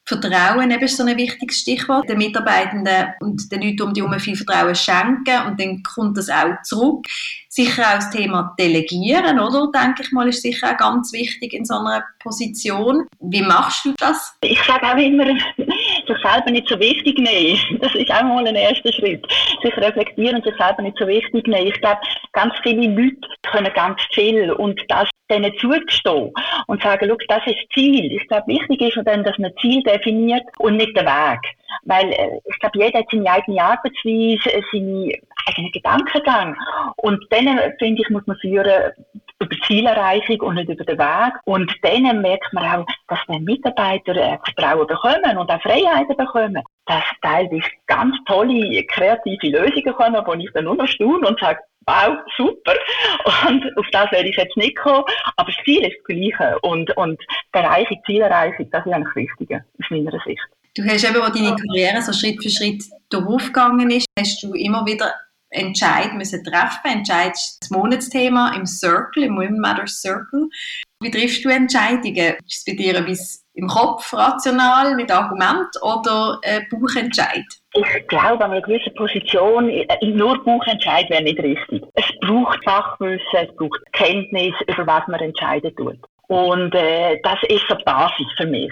Vertrauen 0.07 0.69
eben 0.69 0.83
ist 0.83 0.97
so 0.97 1.03
ein 1.03 1.17
wichtiges 1.17 1.59
Stichwort. 1.59 2.07
Den 2.07 2.19
Mitarbeitenden 2.19 3.07
und 3.21 3.51
den 3.51 3.61
Leuten 3.61 3.81
um 3.81 3.93
die 3.93 4.03
herum 4.03 4.19
viel 4.19 4.35
Vertrauen 4.35 4.75
schenken 4.75 5.47
und 5.47 5.59
dann 5.59 5.81
kommt 5.81 6.17
das 6.17 6.29
auch 6.29 6.61
zurück. 6.63 7.07
Sicher 7.49 7.83
auch 7.83 7.95
das 7.95 8.11
Thema 8.11 8.53
Delegieren, 8.59 9.39
oder? 9.39 9.71
Denke 9.71 10.03
ich 10.03 10.11
mal, 10.11 10.27
ist 10.27 10.41
sicher 10.41 10.73
auch 10.73 10.77
ganz 10.77 11.11
wichtig 11.11 11.53
in 11.53 11.65
so 11.65 11.75
einer 11.75 12.03
Position. 12.19 13.07
Wie 13.19 13.41
machst 13.41 13.85
du 13.85 13.93
das? 13.97 14.35
Ich 14.41 14.61
sage 14.63 14.85
auch 14.85 14.97
immer, 14.97 15.25
sich 16.07 16.17
selber 16.23 16.51
nicht 16.51 16.67
so 16.67 16.79
wichtig 16.79 17.17
nehmen. 17.17 17.79
Das 17.81 17.93
ist 17.95 18.11
auch 18.11 18.23
mal 18.23 18.47
ein 18.47 18.55
erster 18.55 18.91
Schritt. 18.93 19.25
Sich 19.63 19.75
reflektieren 19.77 20.37
und 20.37 20.45
sich 20.45 20.55
selber 20.57 20.81
nicht 20.81 20.97
so 20.97 21.07
wichtig 21.07 21.47
nehmen. 21.47 21.67
Ich 21.67 21.81
glaube, 21.81 22.01
ganz 22.33 22.53
viele 22.63 22.87
Leute 22.87 23.17
können 23.43 23.73
ganz 23.73 24.01
viel 24.13 24.51
und 24.51 24.79
das 24.89 25.09
denen 25.29 25.57
zugestehen 25.57 26.31
und 26.67 26.83
sagen, 26.83 27.07
schau, 27.09 27.17
das 27.27 27.47
ist 27.47 27.73
Ziel. 27.73 28.11
Ich 28.11 28.27
glaube, 28.27 28.47
wichtig 28.47 28.81
ist 28.81 29.07
dann, 29.07 29.23
dass 29.23 29.37
man 29.37 29.51
Ziel 29.59 29.81
definiert 29.83 30.43
und 30.59 30.77
nicht 30.77 30.95
den 30.95 31.05
Weg. 31.05 31.39
Weil 31.83 32.11
äh, 32.11 32.39
ich 32.45 32.59
glaube, 32.59 32.79
jeder 32.79 32.99
hat 32.99 33.07
seine 33.11 33.29
eigene 33.29 33.61
Arbeitsweise, 33.61 34.63
seine 34.71 35.13
eigenen 35.47 35.71
Gedankengang. 35.71 36.55
Und 36.97 37.23
dann, 37.31 37.59
finde 37.79 38.01
ich, 38.01 38.09
muss 38.09 38.25
man 38.27 38.37
führen 38.37 38.91
über 39.39 39.55
Zielerreichung 39.67 40.39
und 40.41 40.55
nicht 40.55 40.69
über 40.69 40.83
den 40.83 40.97
Weg. 40.97 41.33
Und 41.45 41.71
dann 41.81 42.21
merkt 42.21 42.53
man 42.53 42.81
auch, 42.81 42.85
dass 43.07 43.19
die 43.29 43.39
Mitarbeiter 43.39 44.15
äh, 44.15 44.37
Vertrauen 44.45 44.87
bekommen 44.87 45.37
und 45.37 45.49
auch 45.49 45.61
Freiheiten 45.61 46.15
bekommen. 46.15 46.63
Dass 46.85 47.03
teilweise 47.21 47.67
ganz 47.87 48.15
tolle, 48.25 48.83
kreative 48.85 49.59
Lösungen 49.59 49.93
kommen, 49.95 50.21
wo 50.25 50.33
ich 50.33 50.51
dann 50.53 50.65
nur 50.65 50.75
noch 50.75 50.87
staune 50.87 51.27
und 51.27 51.39
sage, 51.39 51.59
wow, 51.87 52.17
super. 52.37 52.73
Und 53.47 53.77
auf 53.77 53.87
das 53.91 54.11
werde 54.11 54.29
ich 54.29 54.37
jetzt 54.37 54.57
nicht 54.57 54.77
kommen. 54.77 55.03
Aber 55.37 55.51
das 55.51 55.63
Ziel 55.65 55.85
ist 55.85 55.97
das 55.97 56.03
Gleiche. 56.05 56.59
Und, 56.61 56.95
und 56.97 57.19
die 57.53 57.59
Erreichung, 57.59 57.99
Zielerreichung, 58.05 58.69
das 58.71 58.85
ist 58.85 58.91
eigentlich 58.91 59.07
das 59.07 59.15
Wichtige, 59.15 59.65
aus 59.79 59.89
meiner 59.89 60.11
Sicht. 60.25 60.41
Du 60.77 60.83
hast 60.83 61.05
eben, 61.05 61.15
wo 61.15 61.29
deine 61.31 61.55
Karriere 61.55 62.01
so 62.01 62.11
Schritt 62.11 62.43
für 62.43 62.49
Schritt 62.49 62.83
durchgegangen 63.09 63.89
ist, 63.91 64.07
hast 64.19 64.43
du 64.43 64.53
immer 64.53 64.85
wieder 64.85 65.13
Entscheid 65.55 66.13
müssen 66.13 66.43
treffen. 66.43 66.91
Entscheid 66.91 67.31
das 67.31 67.69
Monatsthema 67.69 68.55
im 68.55 68.65
Circle, 68.65 69.23
im 69.23 69.37
Women 69.37 69.59
Matter 69.59 69.87
Circle. 69.87 70.49
Wie 71.01 71.11
triffst 71.11 71.43
du 71.43 71.49
Entscheidungen? 71.49 72.35
Ist 72.47 72.59
es 72.59 72.65
bei 72.65 72.73
dir 72.73 72.95
etwas 72.95 73.43
im 73.53 73.67
Kopf, 73.67 74.13
rational, 74.13 74.95
mit 74.95 75.11
Argument 75.11 75.67
oder 75.81 76.39
äh, 76.41 76.61
Bauchentscheid? 76.69 77.45
Ich 77.73 78.07
glaube, 78.07 78.43
an 78.43 78.51
einer 78.51 78.61
gewissen 78.61 78.93
Position, 78.95 79.69
äh, 79.69 79.85
nur 80.05 80.43
Bauchentscheid 80.43 81.09
wäre 81.09 81.23
nicht 81.23 81.39
richtig. 81.39 81.83
Es 81.93 82.05
braucht 82.21 82.63
Fachwissen, 82.63 83.23
es 83.33 83.55
braucht 83.55 83.81
Kenntnis, 83.93 84.53
über 84.67 84.87
was 84.87 85.07
man 85.07 85.19
entscheiden 85.19 85.75
tut. 85.75 85.99
Und 86.27 86.73
äh, 86.73 87.19
das 87.23 87.37
ist 87.47 87.67
so 87.67 87.75
die 87.75 87.83
Basis 87.83 88.27
für 88.37 88.47
mich. 88.47 88.71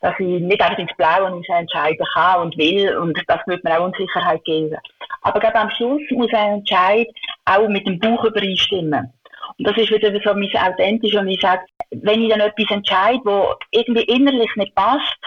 Dass 0.00 0.14
ich 0.18 0.40
nicht 0.40 0.60
einfach 0.60 0.78
ins 0.78 0.94
Blaue 0.96 1.42
entscheiden 1.48 2.06
kann 2.14 2.42
und 2.42 2.58
will 2.58 2.96
und 2.96 3.18
das 3.26 3.40
wird 3.46 3.64
mir 3.64 3.78
auch 3.78 3.86
Unsicherheit 3.86 4.44
geben. 4.44 4.76
Aber 5.22 5.40
glaube, 5.40 5.56
am 5.56 5.70
Schluss 5.70 6.02
muss 6.10 6.32
ein 6.32 6.58
Entscheid 6.58 7.08
auch 7.46 7.68
mit 7.68 7.86
dem 7.86 7.98
Buch 7.98 8.24
übereinstimmen. 8.24 9.12
Und 9.58 9.66
das 9.66 9.76
ist 9.76 9.90
wieder 9.90 10.10
so 10.12 10.34
mein 10.34 10.72
authentisch 10.72 11.14
und 11.14 11.28
ich 11.28 11.40
sage, 11.40 11.62
wenn 11.90 12.22
ich 12.22 12.30
dann 12.30 12.40
etwas 12.40 12.70
entscheide, 12.70 13.20
wo 13.24 13.54
irgendwie 13.70 14.04
innerlich 14.04 14.54
nicht 14.56 14.74
passt, 14.74 15.18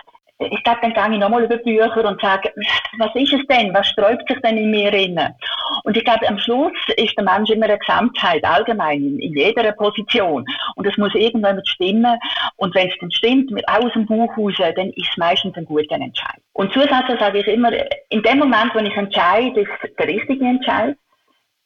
ich 0.51 0.63
glaube, 0.63 0.79
dann 0.81 0.93
gehe 0.93 1.13
ich 1.13 1.19
nochmal 1.19 1.43
über 1.43 1.57
Bücher 1.57 2.07
und 2.07 2.21
sage, 2.21 2.51
was 2.97 3.15
ist 3.15 3.33
es 3.33 3.45
denn? 3.47 3.73
Was 3.73 3.88
sträubt 3.88 4.27
sich 4.27 4.39
denn 4.41 4.57
in 4.57 4.71
mir 4.71 4.93
inne? 4.93 5.35
Und 5.83 5.97
ich 5.97 6.03
glaube, 6.03 6.27
am 6.27 6.38
Schluss 6.39 6.71
ist 6.97 7.17
der 7.17 7.23
Mensch 7.23 7.50
immer 7.50 7.65
eine 7.65 7.77
Gesamtheit, 7.77 8.43
allgemein, 8.43 9.19
in, 9.19 9.35
jeder 9.35 9.71
Position. 9.73 10.45
Und 10.75 10.88
es 10.88 10.97
muss 10.97 11.13
irgendwann 11.15 11.63
stimmen. 11.65 12.17
Und 12.57 12.75
wenn 12.75 12.89
es 12.89 12.93
dann 13.00 13.12
stimmt, 13.12 13.51
mit 13.51 13.67
aus 13.67 13.91
dem 13.93 14.05
Buch 14.05 14.35
raus, 14.38 14.53
dann 14.57 14.89
ist 14.91 15.09
es 15.09 15.17
meistens 15.17 15.55
ein 15.55 15.65
guter 15.65 15.95
Entscheid. 15.95 16.39
Und 16.53 16.71
zusätzlich 16.73 17.19
sage 17.19 17.39
ich 17.39 17.47
immer, 17.47 17.71
in 18.09 18.21
dem 18.21 18.39
Moment, 18.39 18.73
wo 18.73 18.79
ich 18.79 18.95
entscheide, 18.95 19.62
ist 19.62 19.69
der 20.00 20.07
richtige 20.07 20.45
Entscheid. 20.45 20.95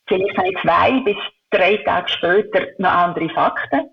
Vielleicht 0.08 0.38
habe 0.38 0.50
ich 0.50 0.62
zwei 0.62 0.92
bis 1.02 1.18
drei 1.50 1.78
Tage 1.78 2.10
später 2.10 2.68
noch 2.78 2.92
andere 2.92 3.30
Fakten 3.30 3.90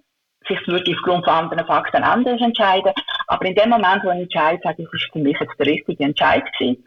sich 0.47 0.67
wirklich 0.67 0.97
aufgrund 0.97 1.25
von 1.25 1.35
anderen 1.35 1.67
Fakten 1.67 2.03
anders 2.03 2.41
entscheiden. 2.41 2.93
Aber 3.27 3.47
in 3.47 3.55
dem 3.55 3.71
Moment, 3.71 4.05
wo 4.05 4.11
ich 4.11 4.23
entscheide, 4.23 4.61
sage 4.63 4.83
ich, 4.83 4.93
ist 4.93 5.11
für 5.13 5.19
mich 5.19 5.39
jetzt 5.41 5.59
der 5.59 5.67
richtige 5.67 6.05
Entscheid 6.05 6.45
gewesen. 6.59 6.85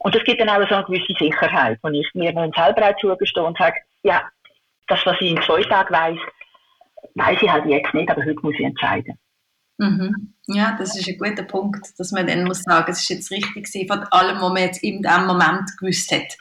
Und 0.00 0.14
es 0.14 0.24
gibt 0.24 0.40
dann 0.40 0.48
auch 0.48 0.68
so 0.68 0.74
eine 0.74 0.84
gewisse 0.84 1.14
Sicherheit, 1.18 1.78
wo 1.82 1.88
ich 1.88 2.08
mir 2.14 2.32
dann 2.32 2.52
selber 2.52 2.88
auch 2.88 2.96
zugestehe 3.00 3.44
und 3.44 3.56
sage, 3.56 3.76
ja, 4.02 4.22
das, 4.88 5.04
was 5.06 5.16
ich 5.20 5.30
in 5.30 5.42
zwei 5.42 5.62
Tagen 5.62 5.94
weiss, 5.94 6.18
weiß 7.14 7.38
ich 7.40 7.50
halt 7.50 7.66
jetzt 7.66 7.94
nicht, 7.94 8.10
aber 8.10 8.24
heute 8.24 8.40
muss 8.42 8.54
ich 8.54 8.64
entscheiden. 8.64 9.18
Mhm. 9.78 10.34
Ja, 10.46 10.76
das 10.78 10.96
ist 10.98 11.08
ein 11.08 11.18
guter 11.18 11.42
Punkt, 11.42 11.98
dass 11.98 12.12
man 12.12 12.26
dann 12.26 12.44
muss 12.44 12.62
sagen, 12.62 12.92
es 12.92 13.00
ist 13.00 13.08
jetzt 13.08 13.30
richtig 13.30 13.88
von 13.88 14.04
allem, 14.10 14.40
was 14.40 14.52
man 14.52 14.62
jetzt 14.62 14.82
in 14.82 15.02
dem 15.02 15.26
Moment 15.26 15.70
gewusst 15.78 16.12
hat. 16.12 16.36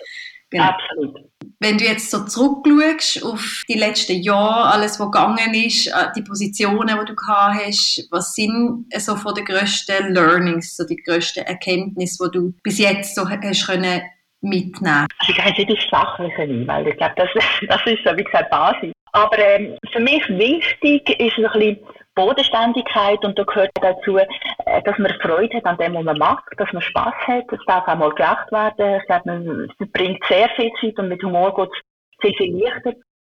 Genau. 0.50 0.66
Absolut. 0.66 1.32
Wenn 1.64 1.78
du 1.78 1.86
jetzt 1.86 2.12
so 2.12 2.26
zurückschaust 2.26 3.24
auf 3.24 3.64
die 3.70 3.80
letzten 3.80 4.22
Jahre, 4.22 4.74
alles, 4.74 5.00
was 5.00 5.10
gegangen 5.12 5.54
ist, 5.54 5.88
äh, 5.88 6.12
die 6.14 6.22
Positionen, 6.22 7.00
die 7.00 7.06
du 7.06 7.16
gehabt 7.16 7.56
hast, 7.66 8.06
was 8.12 8.34
sind 8.34 8.86
so 8.98 9.16
von 9.16 9.34
den 9.34 9.46
grössten 9.46 10.14
Learnings, 10.14 10.76
so 10.76 10.86
die 10.86 10.98
grössten 10.98 11.46
Erkenntnisse, 11.46 12.26
die 12.26 12.38
du 12.38 12.54
bis 12.64 12.80
jetzt 12.80 13.16
so 13.16 13.30
hast 13.30 13.66
können 13.66 14.02
mitnehmen? 14.42 15.08
Also 15.20 15.32
ich 15.32 15.38
gehe 15.38 15.46
nicht 15.46 15.70
ins 15.70 15.90
Fachliche 15.90 16.42
ein, 16.42 16.68
weil 16.68 16.86
ich 16.86 16.98
glaube, 16.98 17.14
das, 17.16 17.30
das 17.70 17.82
ist, 17.86 18.18
wie 18.18 18.24
gesagt, 18.26 18.50
Basis. 18.50 18.92
Aber 19.14 19.40
ähm, 19.40 19.78
für 19.94 20.02
mich 20.02 20.28
wichtig 20.28 21.10
ist 21.18 21.38
ein 21.38 21.44
bisschen 21.54 21.78
Bodenständigkeit 22.16 23.24
und 23.26 23.38
da 23.38 23.44
gehört 23.44 23.72
dazu, 23.82 24.18
äh, 24.18 24.82
dass 24.84 24.98
man 24.98 25.14
Freude 25.22 25.58
hat 25.58 25.66
an 25.66 25.78
dem, 25.78 25.96
was 25.96 26.04
man 26.04 26.18
macht, 26.18 26.46
dass 26.58 26.72
man 26.72 26.82
Spaß 26.82 27.14
hat, 27.28 27.52
es 27.52 27.66
darf 27.66 27.88
auch 27.88 27.96
mal 27.96 28.12
gerecht 28.12 28.52
werden. 28.52 29.00
Ich 29.00 29.06
glaube, 29.08 29.24
man 29.26 29.72
verbringt 29.78 30.24
sehr 30.28 30.50
viel 30.50 30.72
Zeit 30.80 30.98
und 31.00 31.10
mit 31.10 31.24
Humor 31.24 31.56
geht 31.56 31.70
es 31.72 31.80
viel, 32.22 32.36
viel 32.36 32.64
leichter. 32.64 32.94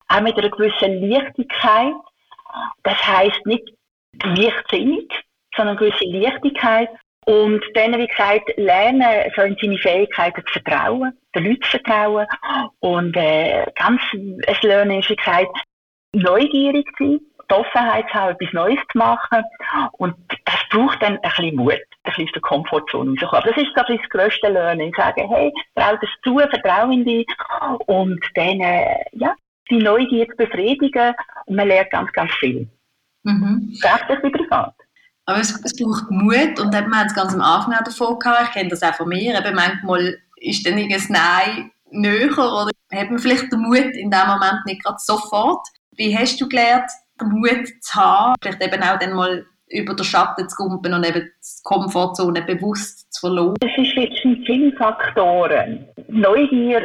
Auch 0.09 0.21
mit 0.21 0.37
einer 0.37 0.51
gewissen 0.51 1.09
Leichtigkeit. 1.09 1.95
Das 2.83 3.07
heisst 3.07 3.45
nicht 3.47 3.69
leichtsinnig, 4.23 5.11
sondern 5.57 5.79
eine 5.79 5.91
gewisse 5.91 6.05
Leichtigkeit. 6.05 6.89
Und 7.27 7.65
dann, 7.75 7.97
wie 7.99 8.07
gesagt, 8.07 8.53
lernen, 8.57 9.33
so 9.35 9.43
in 9.43 9.57
seine 9.61 9.79
Fähigkeiten 9.79 10.43
zu 10.47 10.53
vertrauen, 10.53 11.19
den 11.35 11.45
Leuten 11.45 11.63
zu 11.63 11.71
vertrauen. 11.71 12.27
Und 12.81 13.17
äh, 13.17 13.65
ganz 13.77 14.03
ein 14.13 14.39
Lernen 14.63 14.99
ist, 14.99 15.09
wie 15.09 15.17
gesagt, 15.17 15.57
neugierig 16.13 16.87
zu 16.99 17.05
sein 17.05 17.21
die 17.51 17.55
Offenheit 17.55 18.07
zu 18.09 18.15
haben, 18.15 18.37
etwas 18.37 18.53
Neues 18.53 18.79
zu 18.93 18.99
machen. 18.99 19.45
Und 19.93 20.15
das 20.45 20.61
braucht 20.71 21.03
dann 21.03 21.15
ein 21.15 21.21
bisschen 21.21 21.57
Mut, 21.57 21.73
ein 21.73 21.81
bisschen 22.05 22.25
aus 22.27 22.33
der 22.33 22.43
Komfortzone 22.43 23.11
rauszukommen. 23.11 23.43
Aber 23.43 23.53
das 23.53 23.63
ist, 23.63 23.75
glaube 23.75 23.95
ich, 23.95 24.01
das 24.01 24.11
grösste 24.11 24.49
Learning. 24.49 24.93
Sagen, 24.97 25.29
hey, 25.29 25.53
trau 25.77 25.97
das 25.97 26.11
zu, 26.23 26.39
vertrau 26.39 26.91
in 26.91 27.05
dich. 27.05 27.27
Und 27.87 28.21
dann, 28.35 28.61
äh, 28.61 28.97
ja, 29.13 29.35
die 29.71 29.79
Neugier 29.79 30.29
zu 30.29 30.37
befriedigen. 30.37 31.15
Und 31.47 31.57
man 31.57 31.69
lernt 31.69 31.91
ganz, 31.91 32.13
ganz 32.13 32.33
viel. 32.35 32.69
Mhm. 33.23 33.75
Rechtlich 33.83 34.23
wie 34.23 34.31
privat. 34.31 34.75
Aber 35.27 35.41
es, 35.41 35.59
es, 35.65 35.75
braucht 35.77 36.11
Mut 36.11 36.61
und 36.61 36.73
wir 36.73 36.81
haben 36.81 37.07
es 37.07 37.15
ganz 37.15 37.33
am 37.33 37.41
Anfang 37.41 37.73
auch 37.73 37.85
davon 37.85 38.19
gehabt, 38.19 38.49
ich 38.49 38.53
kenne 38.53 38.69
das 38.69 38.83
auch 38.83 38.95
von 38.95 39.09
mir, 39.09 39.39
eben 39.39 39.55
manchmal 39.55 40.19
ist 40.37 40.67
dann 40.67 40.75
ein 40.75 40.89
Nein 41.09 41.71
näher 41.91 42.33
oder 42.33 42.71
hat 42.93 43.11
man 43.11 43.19
vielleicht 43.19 43.51
den 43.51 43.61
Mut 43.61 43.97
in 43.97 44.11
dem 44.11 44.27
Moment 44.27 44.67
nicht 44.67 44.85
gerade 44.85 44.99
sofort. 44.99 45.67
Wie 45.93 46.17
hast 46.17 46.41
du 46.41 46.49
gelernt, 46.49 46.91
Mut 47.23 47.69
zu 47.81 47.95
haben, 48.01 48.35
vielleicht 48.43 48.63
eben 48.63 48.83
auch 48.83 48.99
dann 48.99 49.15
mal 49.15 49.47
über 49.69 49.95
den 49.95 50.05
Schatten 50.05 50.49
zu 50.49 50.57
kumpen 50.57 50.95
und 50.95 51.07
eben 51.07 51.23
die 51.23 51.63
Komfortzone 51.63 52.43
bewusst 52.43 53.13
zu 53.13 53.27
verloren? 53.27 53.57
Es 53.61 53.77
ist 53.77 53.95
jetzt 53.95 54.21
viele 54.47 54.73
Faktoren. 54.77 55.89
Neugier 56.09 56.83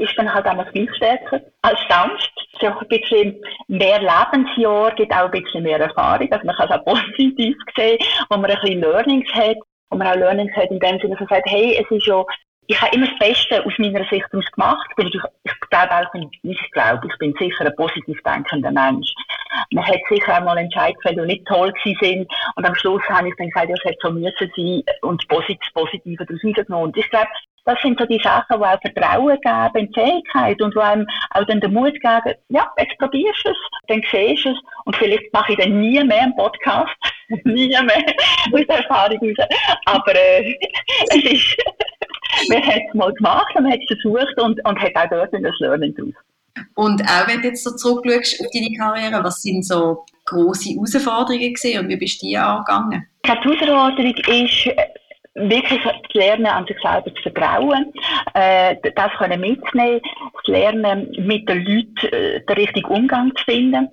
ist 0.00 0.16
dann 0.16 0.32
halt 0.32 0.46
auch 0.46 0.70
viel 0.72 0.92
stärker 0.94 1.40
als 1.62 1.80
Angst. 1.88 2.30
So 2.60 2.66
ein 2.66 2.88
bisschen 2.88 3.40
mehr 3.68 4.00
Lebensjahr 4.00 4.94
gibt 4.94 5.12
auch 5.12 5.30
ein 5.30 5.42
bisschen 5.42 5.62
mehr 5.62 5.80
Erfahrung. 5.80 6.30
Also 6.30 6.46
man 6.46 6.56
kann 6.56 6.68
es 6.70 6.76
auch 6.76 6.84
positiv 6.84 7.56
sehen, 7.76 7.98
wo 8.30 8.36
man 8.36 8.50
ein 8.50 8.58
bisschen 8.60 8.80
Learnings 8.80 9.28
hat. 9.34 9.56
Wo 9.90 9.98
man 9.98 10.06
auch 10.06 10.16
Learnings 10.16 10.54
hat 10.56 10.70
in 10.70 10.78
dem 10.78 10.98
Sinne, 10.98 11.10
dass 11.10 11.20
man 11.20 11.28
sagt, 11.28 11.50
hey, 11.50 11.78
es 11.78 11.90
ist 11.96 12.06
ja 12.06 12.24
ich 12.66 12.80
habe 12.80 12.94
immer 12.94 13.06
das 13.06 13.18
Beste 13.18 13.64
aus 13.64 13.72
meiner 13.78 14.04
Sicht 14.04 14.24
daraus 14.30 14.50
gemacht. 14.52 14.88
Ich, 14.98 15.14
ich 15.44 15.60
glaube 15.70 15.90
auch, 15.92 16.14
ich 16.42 16.70
glaube, 16.72 17.08
ich 17.08 17.18
bin 17.18 17.34
sicher 17.38 17.66
ein 17.66 17.76
positiv 17.76 18.18
denkender 18.22 18.70
Mensch. 18.70 19.12
Man 19.72 19.86
hat 19.86 19.98
sicher 20.08 20.38
auch 20.38 20.44
mal 20.44 20.56
Entscheidungen 20.56 20.96
gefällt, 21.02 21.18
die 21.18 21.34
nicht 21.34 21.46
toll 21.46 21.72
sind. 22.00 22.32
Und 22.56 22.64
am 22.64 22.74
Schluss 22.74 23.02
habe 23.08 23.28
ich 23.28 23.34
dann 23.36 23.48
gesagt, 23.48 23.68
ja, 23.68 23.74
es 23.76 23.84
hätte 23.84 23.98
so 24.02 24.10
müssen 24.12 24.52
sein 24.56 24.82
und 25.02 25.22
das 25.28 25.72
Positive 25.74 26.24
daraus 26.24 26.44
rausgenommen. 26.44 26.84
Und 26.84 26.96
ich 26.96 27.10
glaube, 27.10 27.28
das 27.64 27.80
sind 27.80 27.98
so 27.98 28.06
die 28.06 28.20
Sachen, 28.22 28.58
die 28.58 28.64
auch 28.64 28.80
Vertrauen 28.80 29.38
geben 29.40 29.86
in 29.86 29.94
Fähigkeit 29.94 30.60
und 30.60 30.74
die 30.74 30.80
einem 30.80 31.06
auch 31.30 31.44
dann 31.44 31.60
den 31.60 31.72
Mut 31.72 31.94
geben, 31.94 32.34
ja, 32.48 32.72
jetzt 32.78 32.98
probierst 32.98 33.44
du 33.44 33.50
es, 33.50 33.56
dann 33.86 34.02
siehst 34.10 34.44
du 34.44 34.50
es 34.50 34.58
und 34.84 34.96
vielleicht 34.96 35.32
mache 35.32 35.52
ich 35.52 35.58
dann 35.58 35.80
nie 35.80 36.02
mehr 36.02 36.22
einen 36.22 36.36
Podcast, 36.36 36.92
nie 37.44 37.68
mehr 37.68 38.04
aus 38.52 38.66
der 38.68 38.78
Erfahrung 38.78 39.18
raus. 39.18 39.48
Aber 39.86 40.14
äh, 40.14 40.58
es 41.10 41.24
ist, 41.24 41.56
man 42.48 42.66
hat 42.66 42.82
es 42.88 42.94
mal 42.94 43.12
gemacht, 43.14 43.54
man 43.54 43.72
hat 43.72 43.80
es 43.80 44.00
versucht 44.00 44.40
und, 44.40 44.64
und 44.64 44.80
hat 44.80 44.96
auch 44.96 45.08
dort 45.10 45.34
ein 45.34 45.46
Learning 45.60 45.94
draus. 45.94 46.14
Und 46.74 47.02
auch 47.02 47.28
wenn 47.28 47.40
du 47.40 47.48
jetzt 47.48 47.64
so 47.64 47.74
zurückschaust 47.76 48.40
auf 48.40 48.46
deine 48.52 48.76
Karriere, 48.76 49.24
was 49.24 49.40
sind 49.40 49.64
so 49.64 50.04
grosse 50.26 50.70
Herausforderungen 50.70 51.54
gewesen 51.54 51.80
und 51.80 51.88
wie 51.88 51.96
bist 51.96 52.22
du 52.22 52.26
die 52.26 52.36
angegangen? 52.36 53.06
Die 53.24 53.28
Herausforderung 53.28 54.14
ist, 54.26 54.68
wirklich 55.34 55.80
zu 55.82 56.18
lernen, 56.18 56.46
an 56.46 56.66
sich 56.66 56.76
selber 56.82 57.14
zu 57.14 57.22
vertrauen, 57.22 57.92
äh, 58.34 58.76
das 58.94 59.10
können 59.18 59.40
mitzunehmen, 59.40 60.00
zu 60.44 60.52
lernen, 60.52 61.10
mit 61.18 61.48
den 61.48 61.64
Leuten 61.64 62.14
äh, 62.14 62.40
den 62.44 62.56
richtigen 62.56 62.88
Umgang 62.88 63.32
zu 63.36 63.44
finden. 63.44 63.88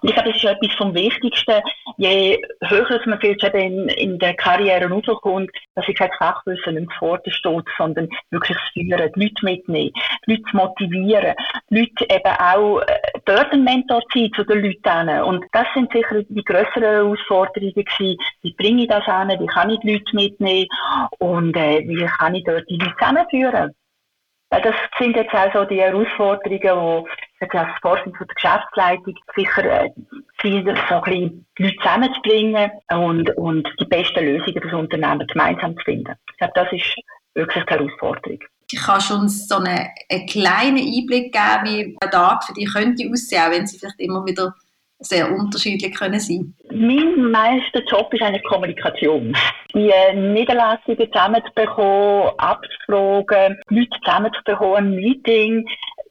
Und 0.00 0.08
ich 0.08 0.14
glaube, 0.14 0.30
das 0.30 0.42
ist 0.42 0.44
etwas 0.44 0.74
vom 0.76 0.94
Wichtigsten. 0.94 1.62
Je 1.96 2.40
höher 2.62 3.00
man 3.06 3.20
vielleicht 3.20 3.42
in, 3.54 3.88
in 3.88 4.18
der 4.18 4.34
Karriere 4.34 4.88
rauskommt, 4.88 5.50
dass 5.74 5.88
ich 5.88 5.96
kein 5.96 6.10
Fachwissen 6.18 6.74
nicht 6.74 6.92
vorder 6.94 7.30
steht, 7.30 7.64
sondern 7.76 8.08
wirklich 8.30 8.56
das 8.56 8.68
Führen, 8.72 9.12
die 9.14 9.20
Leute 9.20 9.44
mitnehmen, 9.44 9.92
die 10.26 10.32
Leute 10.32 10.56
motivieren, 10.56 11.34
die 11.70 11.78
Leute 11.80 12.14
eben 12.14 12.36
auch 12.38 12.80
äh, 12.80 12.98
dort 13.24 13.52
ein 13.52 13.64
Mentor 13.64 14.02
sein 14.12 14.30
zu 14.34 14.44
den 14.44 14.62
Leuten. 14.62 15.22
Und 15.22 15.44
das 15.52 15.66
sind 15.74 15.92
sicher 15.92 16.22
die 16.22 16.44
grösseren 16.44 16.82
Herausforderungen 16.82 17.74
gewesen. 17.74 18.18
Wie 18.42 18.54
bringe 18.54 18.82
ich 18.82 18.88
das 18.88 19.06
an? 19.06 19.28
Wie 19.28 19.46
kann 19.46 19.70
ich 19.70 19.80
die 19.80 19.92
Leute 19.92 20.16
mitnehmen? 20.16 20.66
Und 21.18 21.56
äh, 21.56 21.80
wie 21.86 22.06
kann 22.18 22.34
ich 22.34 22.44
dort 22.44 22.68
die 22.68 22.76
Leute 22.76 22.94
zusammenführen? 22.98 23.74
Das 24.50 24.74
sind 24.98 25.14
jetzt 25.14 25.32
auch 25.32 25.52
so 25.52 25.64
die 25.64 25.80
Herausforderungen, 25.80 27.06
die 27.40 27.46
ich 27.46 27.54
als 27.54 27.78
Vorsitzende 27.80 28.18
der 28.18 28.34
Geschäftsleitung 28.34 29.14
sicher 29.34 29.64
äh, 29.64 29.90
Ziel, 30.40 30.64
so 30.64 30.70
ein 30.70 31.02
bisschen 31.02 31.46
Leute 31.58 31.76
zusammenzubringen 31.76 32.70
und, 32.90 33.36
und 33.36 33.68
die 33.80 33.84
besten 33.86 34.24
Lösungen 34.24 34.54
für 34.54 34.60
das 34.60 34.72
Unternehmen 34.72 35.26
gemeinsam 35.26 35.76
zu 35.76 35.84
finden. 35.84 36.14
Ich 36.30 36.38
glaube, 36.38 36.52
das 36.54 36.72
ist 36.72 36.94
wirklich 37.34 37.64
die 37.64 37.70
Herausforderung. 37.70 38.38
Ich 38.72 38.80
kann 38.80 39.00
schon 39.00 39.28
so 39.28 39.56
einen, 39.56 39.88
einen 40.10 40.26
kleinen 40.26 40.78
Einblick 40.78 41.32
geben, 41.32 41.64
wie 41.64 41.98
ein 42.00 42.10
Tag 42.10 42.44
für 42.44 42.52
dich 42.52 42.72
könnte 42.72 43.08
aussehen, 43.10 43.42
auch 43.42 43.50
wenn 43.50 43.66
sie 43.66 43.78
vielleicht 43.78 44.00
immer 44.00 44.24
wieder 44.24 44.54
sehr 45.00 45.32
unterschiedlich 45.32 45.94
können 45.94 46.20
sein. 46.20 46.54
Mein 46.70 47.30
meister 47.30 47.82
Job 47.84 48.12
ist 48.12 48.22
eine 48.22 48.40
Kommunikation. 48.42 49.34
Die 49.74 49.88
äh, 49.88 50.14
Niederlassungen 50.14 51.10
zusammenzubekommen, 51.10 52.30
abzufragen, 52.36 53.58
Leute 53.70 53.88
zusammenzubekommen, 54.04 54.76
ein 54.76 54.94
Meeting, 54.94 55.66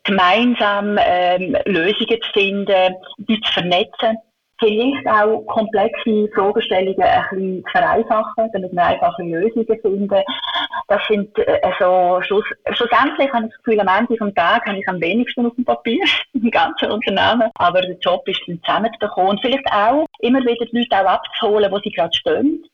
gemeinsam 0.09 0.97
ähm, 0.99 1.55
Lösungen 1.65 2.21
zu 2.21 2.31
finden, 2.33 2.95
die 3.17 3.39
zu 3.41 3.53
vernetzen 3.53 4.17
vielleicht 4.59 5.07
auch 5.07 5.45
komplexe 5.47 6.27
Fragestellungen 6.35 7.01
ein 7.01 7.23
bisschen 7.29 7.63
zu 7.63 7.71
vereinfachen, 7.71 8.49
damit 8.53 8.73
wir 8.73 8.83
einfache 8.83 9.23
Lösungen 9.23 9.65
finden. 9.81 10.23
Das 10.87 11.01
sind 11.07 11.29
also 11.63 12.21
Schluss, 12.23 12.45
schlussendlich 12.71 13.31
habe 13.31 13.45
ich 13.45 13.51
das 13.51 13.63
Gefühl, 13.63 13.79
am 13.79 13.87
Ende 13.87 14.15
des 14.15 14.33
Tages 14.33 14.65
habe 14.65 14.79
ich 14.79 14.87
am 14.87 15.01
wenigsten 15.01 15.45
auf 15.45 15.55
dem 15.55 15.65
Papier 15.65 16.03
im 16.33 16.51
ganzen 16.51 16.91
Unternehmen, 16.91 17.49
aber 17.55 17.81
der 17.81 17.97
Job 17.99 18.27
ist 18.27 18.41
dann 18.47 18.59
zusammenzubekommen 18.63 19.31
und 19.31 19.41
vielleicht 19.41 19.65
auch 19.71 20.05
immer 20.19 20.41
wieder 20.41 20.65
die 20.65 20.77
Leute 20.77 21.05
auch 21.05 21.11
abzuholen, 21.11 21.71
wo 21.71 21.79
sie 21.79 21.91
gerade 21.91 22.13
stehen. 22.13 22.65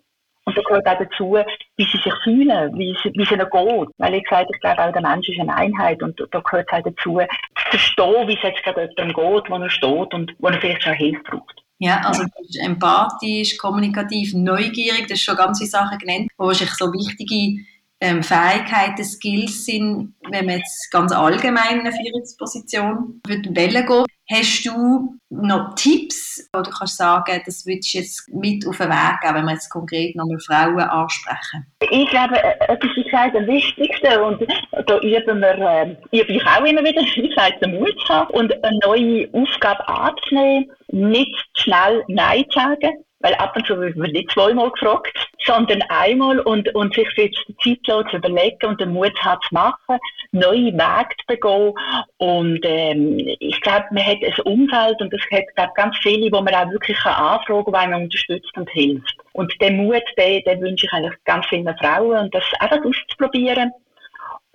Und 0.45 0.55
da 0.55 0.61
gehört 0.61 0.87
auch 0.87 0.99
dazu, 0.99 1.37
wie 1.77 1.83
sie 1.83 1.97
sich 1.97 2.13
fühlen, 2.23 2.77
wie, 2.77 2.95
sie, 3.01 3.11
wie 3.15 3.23
es 3.23 3.31
ihnen 3.31 3.49
geht. 3.49 3.89
Weil 3.97 4.13
ich 4.13 4.23
gesagt 4.23 4.51
ich 4.53 4.61
glaube 4.61 4.83
auch, 4.83 4.91
der 4.91 5.01
Mensch 5.01 5.27
ist 5.27 5.39
eine 5.39 5.55
Einheit 5.55 6.01
und 6.03 6.19
da 6.19 6.39
gehört 6.39 6.71
auch 6.71 6.81
dazu, 6.83 7.19
zu 7.19 7.69
verstehen, 7.69 8.27
wie 8.27 8.35
es 8.35 8.43
jetzt 8.43 8.63
gerade 8.63 8.89
jemandem 8.95 9.15
geht, 9.15 9.49
wo 9.49 9.55
er 9.55 9.69
steht 9.69 10.13
und 10.13 10.35
wo 10.39 10.47
er 10.47 10.61
vielleicht 10.61 10.83
schon 10.83 10.93
Hilfe 10.93 11.23
braucht. 11.23 11.63
Ja, 11.79 11.99
also 12.05 12.23
du 12.23 12.29
bist 12.37 12.57
empathisch, 12.63 13.57
kommunikativ, 13.57 14.33
neugierig, 14.33 15.07
das 15.07 15.19
ist 15.19 15.23
schon 15.23 15.35
ganz 15.35 15.57
viele 15.57 15.69
Sachen 15.69 15.97
genannt, 15.97 16.29
wo 16.37 16.47
wahrscheinlich 16.47 16.75
so 16.75 16.93
wichtige 16.93 17.65
ähm, 18.01 18.23
Fähigkeiten, 18.23 19.03
Skills 19.03 19.65
sind, 19.65 20.15
wenn 20.29 20.45
man 20.45 20.57
jetzt 20.57 20.91
ganz 20.91 21.11
allgemein 21.11 21.79
in 21.79 21.87
eine 21.87 21.91
Führungsposition 21.91 23.21
wählen 23.27 23.85
geht. 23.85 24.05
Hast 24.27 24.65
du 24.65 25.19
noch 25.29 25.75
Tipps, 25.75 26.49
wo 26.51 26.61
du 26.61 26.71
kannst 26.71 26.97
sagen, 26.97 27.41
das 27.45 27.63
würdest 27.65 27.93
du 27.93 27.97
jetzt 27.99 28.27
mit 28.33 28.65
auf 28.67 28.77
den 28.77 28.89
Weg 28.89 29.21
geben, 29.21 29.35
wenn 29.35 29.45
wir 29.45 29.53
jetzt 29.53 29.69
konkret 29.69 30.15
nochmal 30.15 30.39
Frauen 30.39 30.79
ansprechen? 30.79 31.67
Ich 31.91 32.09
glaube, 32.09 32.43
etwas 32.43 32.89
ist 32.97 33.05
gesagt, 33.05 33.35
das 33.35 33.45
Wichtigste 33.45 34.23
und 34.23 34.41
da 34.87 34.99
üben 34.99 35.39
wir, 35.39 35.59
äh, 35.59 36.19
übe 36.19 36.33
ich 36.33 36.43
auch 36.43 36.65
immer 36.65 36.83
wieder, 36.83 37.01
ich 37.15 37.35
sage, 37.35 37.59
den 37.61 37.79
Mut 37.79 37.95
zu 38.07 38.13
haben 38.13 38.33
und 38.33 38.63
eine 38.63 38.79
neue 38.83 39.29
Aufgabe 39.33 39.87
anzunehmen, 39.87 40.71
nicht 40.87 41.35
schnell 41.53 42.03
Nein 42.07 42.45
zu 42.49 42.59
sagen, 42.59 43.05
weil 43.19 43.35
ab 43.35 43.55
und 43.55 43.67
zu 43.67 43.79
wird 43.79 43.95
man 43.95 44.11
nicht 44.11 44.31
zweimal 44.31 44.71
gefragt, 44.71 45.15
sondern 45.45 45.81
einmal 45.89 46.39
und, 46.39 46.73
und 46.75 46.93
sich 46.93 47.07
jetzt 47.15 47.43
die 47.63 47.79
Zeit 47.83 48.09
zu 48.09 48.17
überlegen 48.17 48.67
und 48.67 48.81
den 48.81 48.93
Mut 48.93 49.17
hat 49.19 49.41
zu 49.47 49.53
machen, 49.53 49.99
neue 50.31 50.73
Wege 50.73 51.15
zu 51.19 51.25
begehen. 51.27 51.73
Und 52.17 52.59
ähm, 52.63 53.17
ich 53.39 53.59
glaube, 53.61 53.85
man 53.91 54.05
hat 54.05 54.17
ein 54.23 54.41
Umfeld 54.43 55.01
und 55.01 55.13
es 55.13 55.21
hat 55.31 55.45
glaub, 55.55 55.75
ganz 55.75 55.95
viele, 56.01 56.31
wo 56.31 56.41
man 56.41 56.53
auch 56.53 56.71
wirklich 56.71 56.97
anfragen 57.05 57.65
kann, 57.65 57.73
weil 57.73 57.89
man 57.89 58.03
unterstützt 58.03 58.57
und 58.57 58.69
hilft. 58.71 59.15
Und 59.33 59.53
den 59.61 59.77
Mut, 59.77 60.03
den, 60.17 60.43
den 60.43 60.61
wünsche 60.61 60.85
ich 60.85 60.93
eigentlich 60.93 61.15
ganz 61.25 61.45
vielen 61.47 61.77
Frauen 61.77 62.25
und 62.25 62.35
das 62.35 62.43
einfach 62.59 62.83
auszuprobieren 62.83 63.71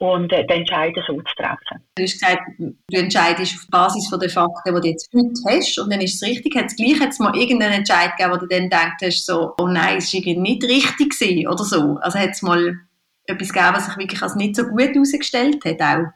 und 0.00 0.32
äh, 0.32 0.46
den 0.46 0.60
Entscheidung 0.60 1.04
so 1.06 1.14
zu 1.14 1.34
treffen. 1.36 1.84
Du 1.94 2.02
hast 2.02 2.12
gesagt, 2.12 2.42
du 2.58 2.96
entscheidest 2.96 3.54
auf 3.54 3.70
Basis 3.70 4.08
von 4.08 4.18
den 4.18 4.30
Fakten, 4.30 4.74
die 4.74 4.80
du 4.80 4.88
jetzt 4.88 5.10
heute 5.14 5.58
hast 5.58 5.78
und 5.78 5.92
dann 5.92 6.00
ist 6.00 6.14
es 6.14 6.28
richtig. 6.28 6.56
Hat 6.56 6.66
es 6.66 6.76
gleich 6.76 6.98
jetzt 7.00 7.20
mal 7.20 7.36
irgendeinen 7.36 7.74
Entscheid 7.74 8.16
gegeben, 8.16 8.34
wo 8.34 8.38
du 8.38 8.46
dann 8.46 8.70
denkst, 8.70 9.02
hast, 9.02 9.26
so, 9.26 9.52
oh 9.60 9.66
nein, 9.66 9.98
es 9.98 10.12
war 10.12 10.20
nicht 10.20 10.64
richtig 10.64 11.10
gewesen 11.10 11.48
oder 11.48 11.64
so? 11.64 11.98
Also 12.00 12.18
hat 12.18 12.30
es 12.30 12.42
mal 12.42 12.76
etwas 13.26 13.52
gegeben, 13.52 13.74
was 13.74 13.86
sich 13.86 13.96
wirklich 13.98 14.22
als 14.22 14.36
nicht 14.36 14.56
so 14.56 14.64
gut 14.64 14.80
herausgestellt 14.80 15.64
hat 15.64 15.80
auch? 15.82 16.06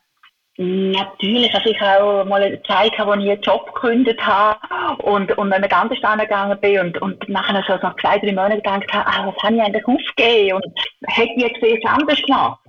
Natürlich, 0.57 1.53
also 1.53 1.69
ich 1.69 1.83
auch 1.83 2.25
mal 2.25 2.41
eine 2.41 2.63
Zeit 2.63 2.93
wo 2.99 3.13
ich 3.15 3.31
einen 3.31 3.43
Job 3.43 3.75
gekündigt 3.75 4.25
habe 4.25 5.03
und, 5.03 5.37
und 5.37 5.51
dann 5.51 5.65
anders 5.65 5.99
gegangen 5.99 6.61
bin 6.61 6.79
und, 6.79 7.03
und 7.03 7.29
nachher 7.29 7.65
so 7.67 7.75
nach 7.83 7.97
zwei, 7.97 8.19
drei 8.19 8.33
Monaten 8.33 8.63
gedacht 8.63 8.93
habe, 8.93 9.07
ah, 9.07 9.27
was 9.27 9.43
habe 9.43 9.57
ich 9.57 9.63
eigentlich 9.63 9.85
aufgegeben 9.85 10.55
und 10.55 10.65
hätte 11.09 11.33
ich 11.37 11.43
jetzt 11.43 11.63
erst 11.63 11.87
anders 11.87 12.23
gemacht. 12.23 12.61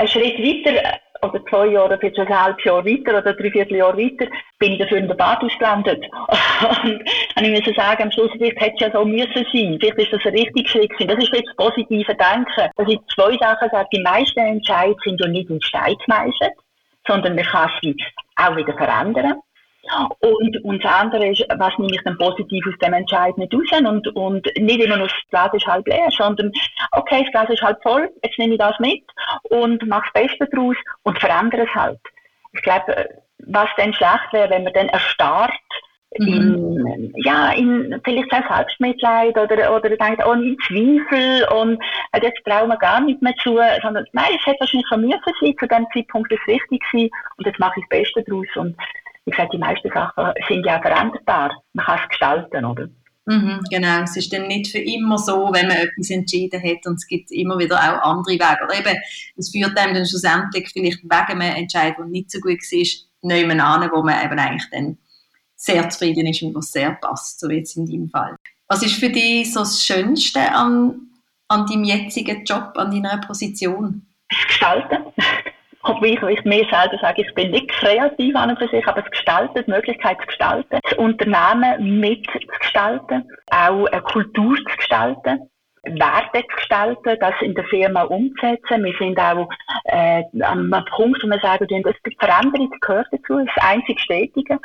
Ein 0.00 0.08
Schritt 0.08 0.38
weiter, 0.38 0.98
oder 1.22 1.44
zwei 1.44 1.66
Jahre, 1.66 1.98
vielleicht 1.98 2.18
ein 2.18 2.28
halbes 2.28 2.64
Jahr 2.64 2.82
weiter 2.86 3.18
oder 3.18 3.34
drei 3.34 3.50
Vierteljahr 3.50 3.94
weiter, 3.94 4.26
bin 4.58 4.72
ich 4.72 4.78
dafür 4.78 4.96
in 4.96 5.08
der 5.08 5.14
Badhaus 5.14 5.52
gelandet. 5.58 6.02
und 7.36 7.44
ich 7.44 7.66
muss 7.66 7.76
sagen, 7.76 8.04
am 8.04 8.10
Schluss 8.10 8.30
vielleicht 8.32 8.58
hätte 8.58 8.76
es 8.76 8.80
ja 8.80 8.92
so 8.92 9.04
müssen 9.04 9.46
sein. 9.52 9.76
Vielleicht 9.78 9.98
ist 9.98 10.12
das 10.14 10.24
ein 10.24 10.32
richtiger 10.32 10.68
Schritt 10.70 10.90
gewesen. 10.92 11.08
Das 11.08 11.22
ist 11.22 11.34
jetzt 11.34 11.48
das 11.48 11.56
positive 11.56 12.14
Denken. 12.14 12.70
Dass 12.76 12.88
ich 12.88 12.98
zwei 13.14 13.36
Sachen 13.36 13.68
sage, 13.70 13.88
die 13.92 14.00
meisten 14.00 14.40
Entscheidungen 14.40 14.96
sind 15.04 15.20
ja 15.20 15.28
nicht 15.28 15.50
in 15.50 15.60
Stein 15.60 15.94
gemeißelt 16.06 16.54
sondern 17.06 17.34
man 17.34 17.44
kann 17.44 17.70
sie 17.82 17.96
auch 18.36 18.56
wieder 18.56 18.72
verändern. 18.74 19.40
Und, 20.20 20.64
und 20.64 20.84
das 20.84 20.92
andere 20.92 21.28
ist, 21.28 21.44
was 21.56 21.76
nehme 21.78 21.94
ich 21.94 22.02
dann 22.04 22.18
positiv 22.18 22.64
aus 22.66 22.78
dem 22.78 22.92
Entscheid 22.92 23.36
nicht 23.38 23.52
raus 23.52 23.80
und, 23.80 24.06
und 24.14 24.46
nicht 24.58 24.80
immer 24.80 24.98
nur 24.98 25.08
das 25.08 25.16
Glas 25.30 25.52
ist 25.54 25.66
halb 25.66 25.86
leer, 25.88 26.08
sondern 26.10 26.52
okay, 26.92 27.22
das 27.22 27.32
Glas 27.32 27.50
ist 27.50 27.62
halb 27.62 27.82
voll, 27.82 28.10
jetzt 28.22 28.38
nehme 28.38 28.54
ich 28.54 28.58
das 28.58 28.78
mit 28.78 29.02
und 29.44 29.86
mache 29.88 30.08
das 30.12 30.22
Beste 30.22 30.48
daraus 30.52 30.76
und 31.02 31.18
verändere 31.18 31.62
es 31.62 31.74
halt. 31.74 32.00
Ich 32.52 32.62
glaube, 32.62 33.08
was 33.46 33.68
dann 33.76 33.94
schlecht 33.94 34.32
wäre, 34.32 34.50
wenn 34.50 34.64
man 34.64 34.72
dann 34.74 34.88
erstarrt 34.88 35.52
in, 36.12 36.74
mhm. 36.74 37.12
ja, 37.16 37.52
in 37.52 38.00
vielleicht 38.04 38.32
auch 38.32 38.56
Selbstmitleid 38.56 39.38
oder, 39.38 39.74
oder 39.74 39.90
denkt, 39.90 40.22
oh, 40.26 40.32
in 40.32 40.56
Zweifel 40.66 41.46
und 41.56 41.80
äh, 42.12 42.20
jetzt 42.20 42.44
trauen 42.44 42.68
wir 42.68 42.76
gar 42.78 43.00
nicht 43.00 43.22
mehr 43.22 43.34
zu, 43.40 43.58
sondern 43.80 44.04
nein, 44.12 44.36
es 44.36 44.44
hätte 44.44 44.60
wahrscheinlich 44.60 44.90
müssen 44.90 45.22
sein, 45.40 45.56
zu 45.58 45.66
dem 45.66 45.86
Zeitpunkt 45.94 46.32
ist 46.32 46.40
es 46.46 46.54
richtig 46.54 46.82
gewesen 46.90 47.10
und 47.36 47.46
jetzt 47.46 47.60
mache 47.60 47.78
ich 47.78 47.86
das 47.88 47.98
Beste 48.00 48.24
daraus 48.24 48.56
und 48.56 48.76
wie 49.24 49.30
gesagt, 49.30 49.52
die 49.52 49.58
meisten 49.58 49.90
Sachen 49.90 50.32
sind 50.48 50.64
ja 50.64 50.80
veränderbar. 50.80 51.50
Man 51.72 51.84
kann 51.84 51.98
es 52.02 52.08
gestalten, 52.08 52.64
oder? 52.64 52.88
Mhm, 53.26 53.60
genau, 53.70 54.02
es 54.02 54.16
ist 54.16 54.32
dann 54.32 54.48
nicht 54.48 54.72
für 54.72 54.78
immer 54.78 55.18
so, 55.18 55.50
wenn 55.52 55.68
man 55.68 55.76
etwas 55.76 56.10
entschieden 56.10 56.60
hat 56.62 56.86
und 56.86 56.94
es 56.94 57.06
gibt 57.06 57.30
immer 57.30 57.58
wieder 57.58 57.76
auch 57.76 58.02
andere 58.02 58.34
Wege. 58.34 58.64
Oder 58.64 58.78
eben, 58.78 58.98
es 59.36 59.50
führt 59.50 59.78
einem 59.78 59.94
dann 59.94 60.06
schlussendlich 60.06 60.70
vielleicht 60.72 61.02
wegen 61.04 61.40
einem 61.40 61.56
Entscheid, 61.56 61.94
der 61.96 62.06
nicht 62.06 62.30
so 62.30 62.40
gut 62.40 62.58
war, 62.58 62.78
nicht 63.22 63.60
an, 63.60 63.90
wo 63.92 64.02
man 64.02 64.24
eben 64.24 64.38
eigentlich 64.38 64.68
dann 64.72 64.98
sehr 65.54 65.88
zufrieden 65.90 66.26
ist 66.26 66.42
und 66.42 66.54
was 66.54 66.72
sehr 66.72 66.92
passt, 66.92 67.38
so 67.38 67.48
wie 67.48 67.56
jetzt 67.56 67.76
in 67.76 67.86
deinem 67.86 68.08
Fall. 68.08 68.34
Was 68.66 68.82
ist 68.82 68.94
für 68.94 69.10
dich 69.10 69.52
so 69.52 69.60
das 69.60 69.84
Schönste 69.84 70.52
an, 70.52 71.10
an 71.48 71.66
deinem 71.66 71.84
jetzigen 71.84 72.44
Job, 72.44 72.72
an 72.76 72.90
deiner 72.90 73.18
Position? 73.18 74.06
Das 74.28 74.46
Gestalten. 74.46 75.12
Obwohl 75.82 76.08
ich, 76.08 76.22
ich 76.22 76.44
mir 76.44 76.66
selber 76.70 76.98
sage, 77.00 77.22
ich 77.22 77.34
bin 77.34 77.50
nicht 77.50 77.68
kreativ 77.70 78.36
an 78.36 78.50
und 78.50 78.58
für 78.58 78.68
sich, 78.68 78.86
aber 78.86 79.00
das 79.00 79.10
Gestalten, 79.10 79.64
die 79.66 79.70
Möglichkeit 79.70 80.18
zu 80.20 80.26
gestalten, 80.26 80.78
das 80.82 80.98
Unternehmen 80.98 82.00
mitzugestalten, 82.00 83.24
auch 83.50 83.86
eine 83.86 84.02
Kultur 84.02 84.56
zu 84.56 84.76
gestalten, 84.76 85.50
Werte 85.84 86.40
zu 86.42 86.56
gestalten, 86.56 87.16
das 87.20 87.34
in 87.40 87.54
der 87.54 87.64
Firma 87.64 88.02
umzusetzen. 88.02 88.84
Wir 88.84 88.94
sind 88.98 89.18
auch 89.18 89.48
äh, 89.84 90.22
am 90.42 90.70
Punkt, 90.94 91.22
wo 91.22 91.28
wir 91.28 91.40
sagen, 91.40 91.66
die 91.68 92.16
Veränderung 92.18 92.70
gehört 92.80 93.06
dazu, 93.10 93.38
das 93.38 93.64
einzig 93.64 93.98
Stetige. 94.00 94.58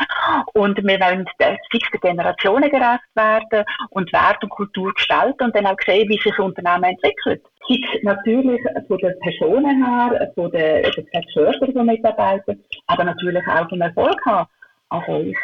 Und 0.53 0.77
wir 0.77 0.99
wollen 0.99 1.25
fixen 1.71 1.99
Generationen 2.01 2.69
gerecht 2.69 3.03
werden 3.15 3.65
und 3.91 4.11
Wert 4.11 4.43
und 4.43 4.49
Kultur 4.49 4.93
gestalten 4.93 5.45
und 5.45 5.55
dann 5.55 5.67
auch 5.67 5.77
sehen, 5.85 6.09
wie 6.09 6.17
sich 6.17 6.33
das 6.35 6.39
Unternehmen 6.39 6.83
entwickelt. 6.83 7.41
Gibt 7.67 8.03
natürlich 8.03 8.61
von 8.87 8.97
den 8.97 9.19
Personen 9.19 9.83
her, 9.83 10.31
von 10.35 10.51
den, 10.51 10.83
den 10.83 11.23
Förder 11.33 11.71
von 11.73 11.85
Mitarbeitern, 11.85 12.59
aber 12.87 13.03
natürlich 13.03 13.45
auch 13.47 13.67
vom 13.69 13.81
Erfolg 13.81 14.19
her. 14.25 14.47
Also 14.89 15.21
ich, 15.21 15.37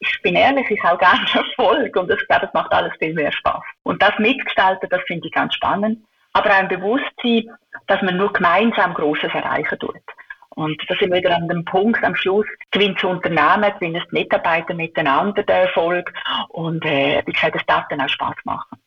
ich, 0.00 0.22
bin 0.22 0.34
ehrlich, 0.34 0.68
ich 0.70 0.82
habe 0.82 0.98
gerne 0.98 1.24
Erfolg 1.34 1.96
und 1.96 2.10
ich 2.10 2.28
glaube, 2.28 2.46
es 2.46 2.54
macht 2.54 2.72
alles 2.72 2.92
viel 2.98 3.14
mehr 3.14 3.32
Spaß. 3.32 3.62
Und 3.84 4.02
das 4.02 4.18
mitgestalten, 4.18 4.88
das 4.90 5.02
finde 5.06 5.28
ich 5.28 5.32
ganz 5.32 5.54
spannend. 5.54 6.00
aber 6.32 6.50
auch 6.50 6.54
ein 6.54 6.68
Bewusstsein, 6.68 7.44
dass 7.86 8.02
man 8.02 8.16
nur 8.16 8.32
gemeinsam 8.32 8.94
Großes 8.94 9.32
erreichen 9.32 9.78
tut. 9.78 9.96
Und 10.50 10.82
da 10.88 10.96
sind 10.96 11.12
wir 11.12 11.18
wieder 11.18 11.36
an 11.36 11.48
dem 11.48 11.64
Punkt 11.64 12.02
am 12.02 12.16
Schluss, 12.16 12.46
gewinnt 12.72 12.96
das 12.96 13.04
Unternehmen, 13.04 13.72
gewinnen 13.78 14.02
die 14.10 14.18
Mitarbeiter 14.18 14.74
miteinander 14.74 15.44
den 15.44 15.56
Erfolg 15.56 16.12
und 16.48 16.84
äh, 16.84 17.22
wie 17.24 17.32
gesagt, 17.32 17.54
das 17.54 17.86
dann 17.88 18.00
auch 18.00 18.08
Spaß 18.08 18.34
machen. 18.44 18.78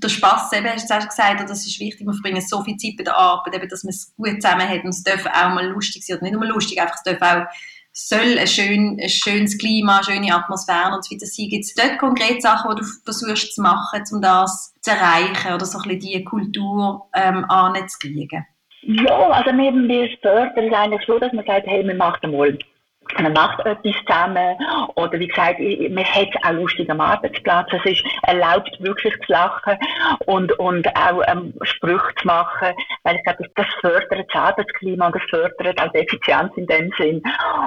Der 0.00 0.08
Spass, 0.08 0.52
eben, 0.52 0.68
hast 0.68 0.88
du 0.88 0.98
gesagt, 0.98 1.50
das 1.50 1.66
ist 1.66 1.80
wichtig, 1.80 2.06
wir 2.06 2.12
verbringen 2.12 2.40
so 2.40 2.62
viel 2.62 2.76
Zeit 2.76 2.96
bei 2.96 3.04
der 3.04 3.16
Arbeit, 3.16 3.54
eben, 3.54 3.68
dass 3.68 3.84
man 3.84 3.90
es 3.90 4.14
gut 4.16 4.40
zusammen 4.40 4.68
hat 4.68 4.84
und 4.84 4.90
es 4.90 5.02
darf 5.02 5.26
auch 5.26 5.54
mal 5.54 5.66
lustig 5.66 6.04
sein, 6.04 6.16
oder 6.16 6.24
nicht 6.24 6.34
nur 6.34 6.46
lustig, 6.46 6.80
einfach 6.80 6.96
es 6.96 7.02
darf 7.02 7.20
auch 7.20 7.46
soll 7.92 8.38
ein, 8.38 8.46
schön, 8.46 8.98
ein 9.02 9.08
schönes 9.08 9.58
Klima, 9.58 9.96
eine 9.96 10.04
schöne 10.04 10.34
Atmosphäre 10.34 10.94
und 10.94 11.04
so 11.04 11.14
weiter 11.14 11.26
sein. 11.26 11.48
Gibt 11.48 11.64
es 11.64 11.74
dort 11.74 11.98
konkrete 11.98 12.40
Sachen, 12.40 12.70
die 12.76 12.82
du 12.82 12.86
versuchst 13.04 13.54
zu 13.54 13.62
machen, 13.62 14.02
um 14.12 14.22
das 14.22 14.72
zu 14.82 14.92
erreichen 14.92 15.52
oder 15.52 15.64
so 15.64 15.78
ein 15.78 15.82
bisschen 15.82 16.00
diese 16.00 16.24
Kultur 16.24 17.08
ähm, 17.14 17.44
anzukriegen? 17.48 18.46
Ja, 18.82 19.30
also 19.30 19.50
wir, 19.50 19.72
wir 19.72 20.08
fördern 20.22 20.68
es 20.68 20.72
eigentlich 20.72 21.02
so, 21.06 21.18
dass 21.18 21.32
man 21.32 21.44
sagt, 21.44 21.66
hey, 21.66 21.84
wir 21.84 21.94
machen 21.96 22.30
mal 22.30 22.56
man 23.20 23.32
macht 23.32 23.60
etwas 23.66 23.94
zusammen 24.06 24.56
oder 24.94 25.18
wie 25.18 25.28
gesagt, 25.28 25.58
man 25.58 26.04
hat 26.04 26.28
auch 26.44 26.52
lustig 26.52 26.90
am 26.90 27.00
Arbeitsplatz. 27.00 27.68
Es 27.72 27.92
ist 27.92 28.04
erlaubt, 28.22 28.70
wirklich 28.80 29.14
zu 29.26 29.32
lachen 29.32 29.76
und, 30.26 30.52
und 30.58 30.86
auch 30.96 31.22
ähm, 31.26 31.54
Sprüche 31.62 32.14
zu 32.20 32.26
machen, 32.26 32.74
weil 33.04 33.16
ich 33.16 33.24
glaube, 33.24 33.50
das 33.54 33.66
fördert 33.80 34.26
das 34.32 34.42
Arbeitsklima 34.42 35.06
und 35.06 35.16
das 35.16 35.22
fördert 35.30 35.80
auch 35.80 35.92
die 35.92 35.98
Effizienz 35.98 36.52
in 36.56 36.66
dem 36.66 36.92
Sinn. 36.98 37.22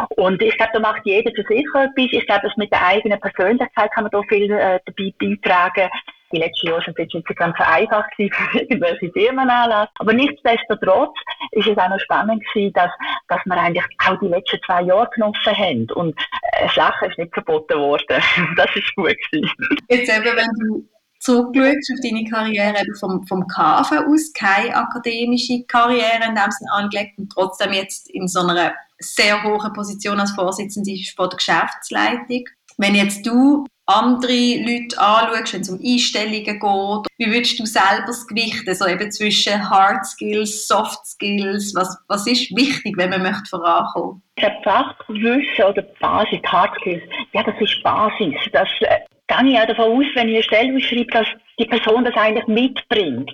Und 0.09 0.41
ich 0.41 0.55
glaube, 0.57 0.71
da 0.73 0.79
macht 0.79 1.01
jeder 1.05 1.31
für 1.31 1.43
sich 1.43 1.65
etwas. 1.73 1.89
Ich 1.95 2.25
glaube, 2.25 2.47
dass 2.47 2.57
mit 2.57 2.71
der 2.71 2.85
eigenen 2.85 3.19
Persönlichkeit 3.19 3.91
kann 3.91 4.03
man 4.03 4.11
da 4.11 4.21
viel 4.29 4.51
äh, 4.51 4.79
dabei 4.85 5.13
beitragen 5.19 5.89
die 6.31 6.37
letzten 6.37 6.67
Jahre 6.67 6.81
sind 6.83 6.97
jetzt 6.97 7.13
nicht 7.13 7.35
ganz 7.35 7.57
so 7.57 7.63
einfach 7.63 8.05
für 8.15 8.29
irgendwelche 8.53 9.11
Firmenanlass. 9.11 9.89
Aber 9.99 10.13
nichtsdestotrotz 10.13 11.15
ist 11.51 11.67
es 11.67 11.77
auch 11.77 11.89
noch 11.89 11.99
spannend 11.99 12.43
gewesen, 12.45 12.73
dass, 12.73 12.91
dass 13.27 13.39
wir 13.45 13.57
eigentlich 13.57 13.85
auch 14.05 14.19
die 14.19 14.27
letzten 14.27 14.59
zwei 14.65 14.83
Jahre 14.83 15.09
genossen 15.13 15.57
haben. 15.57 15.91
Und 15.91 16.19
äh, 16.53 16.67
Sachen 16.73 17.09
ist 17.09 17.17
nicht 17.17 17.33
verboten 17.33 17.77
worden. 17.79 18.05
das 18.57 18.75
ist 18.75 18.95
gut 18.95 19.15
gewesen. 19.31 19.51
Jetzt 19.89 20.09
eben, 20.09 20.35
wenn 20.35 20.51
du 20.59 20.87
zurückschaust 21.19 21.91
auf 21.93 21.99
deine 22.03 22.23
Karriere 22.25 22.83
vom, 22.99 23.25
vom 23.27 23.47
KV 23.47 23.91
aus, 24.07 24.33
keine 24.33 24.75
akademische 24.75 25.63
Karriere 25.67 26.25
in 26.27 26.35
dem 26.35 26.51
Sinne 26.51 26.71
angelegt 26.71 27.17
und 27.17 27.31
trotzdem 27.31 27.73
jetzt 27.73 28.09
in 28.09 28.27
so 28.27 28.39
einer 28.41 28.73
sehr 28.99 29.43
hohen 29.43 29.73
Position 29.73 30.19
als 30.19 30.31
Vorsitzende 30.31 30.95
von 31.15 31.29
der 31.29 31.37
Geschäftsleitung. 31.37 32.43
Wenn 32.77 32.95
jetzt 32.95 33.25
du 33.25 33.65
andere 33.85 34.31
Leute 34.31 34.97
anschaust, 34.99 35.53
wenn 35.53 35.61
es 35.61 35.69
um 35.69 35.79
Einstellungen 35.83 36.43
geht, 36.43 37.07
wie 37.17 37.31
würdest 37.31 37.59
du 37.59 37.65
selber 37.65 38.07
das 38.07 38.27
gewichten, 38.27 38.73
so 38.73 38.87
eben 38.87 39.11
zwischen 39.11 39.69
Hard 39.69 40.05
Skills, 40.05 40.67
Soft 40.67 41.05
Skills, 41.05 41.73
was, 41.75 41.97
was 42.07 42.27
ist 42.27 42.55
wichtig, 42.55 42.97
wenn 42.97 43.09
man 43.09 43.23
möchte 43.23 43.49
vorankommen? 43.49 44.21
Der 44.39 44.55
Fachwissen 44.63 45.65
oder 45.67 45.83
Basis, 45.99 46.39
Hard 46.45 46.75
Skills, 46.79 47.03
ja, 47.33 47.43
das 47.43 47.55
ist 47.59 47.83
Basis. 47.83 48.35
Das 48.53 48.69
äh, 48.81 48.99
gehe 49.37 49.51
ich 49.51 49.59
auch 49.59 49.65
davon 49.65 49.99
aus, 49.99 50.05
wenn 50.15 50.29
ich 50.29 50.35
eine 50.35 50.43
Stelle 50.43 50.75
ausschreibe, 50.75 51.11
dass 51.11 51.27
die 51.59 51.65
Person 51.65 52.05
das 52.05 52.15
eigentlich 52.15 52.47
mitbringt. 52.47 53.31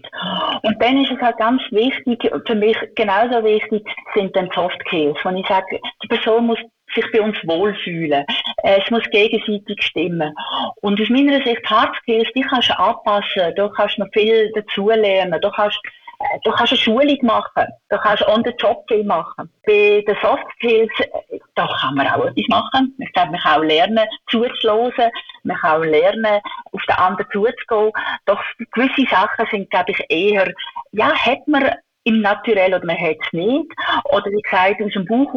Und 0.63 0.75
dann 0.81 1.03
ist 1.03 1.11
es 1.11 1.21
halt 1.21 1.37
ganz 1.37 1.61
wichtig, 1.71 2.29
für 2.45 2.55
mich 2.55 2.77
genauso 2.95 3.43
wichtig 3.43 3.85
sind 4.13 4.35
dann 4.35 4.49
Soft 4.53 4.79
Skills, 4.87 5.17
wenn 5.23 5.37
ich 5.37 5.47
sage, 5.47 5.79
die 6.03 6.07
Person 6.07 6.47
muss 6.47 6.59
sich 6.95 7.05
bei 7.11 7.21
uns 7.21 7.37
wohlfühlen. 7.43 8.25
Es 8.63 8.89
muss 8.89 9.03
gegenseitig 9.11 9.83
stimmen. 9.83 10.33
Und 10.81 11.01
aus 11.01 11.09
meiner 11.09 11.41
Sicht, 11.43 11.69
Hard 11.69 11.95
Skills, 11.97 12.29
die 12.35 12.41
kannst 12.41 12.69
du 12.69 12.79
anpassen, 12.79 13.53
da 13.55 13.69
kannst 13.75 13.97
du 13.97 14.03
noch 14.03 14.11
viel 14.13 14.51
dazulernen, 14.53 15.39
da 15.41 15.51
kannst 15.55 15.79
äh, 15.85 16.06
Du 16.43 16.51
kannst 16.51 16.73
eine 16.73 16.79
Schulung 16.79 17.17
machen, 17.21 17.67
du 17.89 17.97
kannst 17.97 18.27
on 18.27 18.43
the 18.43 18.53
job 18.57 18.83
viel 18.87 19.03
machen. 19.03 19.51
Bei 19.65 20.03
den 20.05 20.17
Soft 20.21 20.45
Skills, 20.55 20.91
äh, 20.99 21.39
da 21.55 21.67
kann 21.79 21.95
man 21.95 22.07
auch 22.07 22.25
etwas 22.25 22.47
machen. 22.49 22.95
Ich 22.97 23.11
glaube, 23.13 23.31
man 23.31 23.39
kann 23.39 23.59
auch 23.59 23.63
lernen, 23.63 24.07
zuzuhören, 24.29 25.11
man 25.43 25.57
kann 25.57 25.81
auch 25.81 25.85
lernen, 25.85 26.41
auf 26.71 26.81
den 26.87 26.95
anderen 26.95 27.31
zuzugehen. 27.31 27.91
Doch 28.25 28.41
gewisse 28.71 29.07
Sachen 29.09 29.45
sind, 29.51 29.69
glaube 29.69 29.91
ich, 29.91 30.03
eher, 30.09 30.51
ja, 30.91 31.13
hat 31.13 31.47
man 31.47 31.71
im 32.03 32.21
Naturell 32.21 32.73
oder 32.73 32.85
man 32.85 32.97
hat 32.97 33.17
es 33.21 33.33
nicht. 33.33 33.71
Oder 34.05 34.25
wie 34.31 34.41
gesagt, 34.41 34.81
aus 34.81 34.93
dem 34.93 35.05
Bauch 35.05 35.31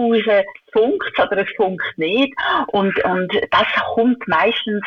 funkt 0.72 1.12
es 1.12 1.24
oder 1.24 1.38
es 1.38 1.56
funkt 1.56 1.98
nicht. 1.98 2.32
Und, 2.68 2.96
und 3.04 3.32
das 3.50 3.66
kommt 3.94 4.26
meistens 4.28 4.82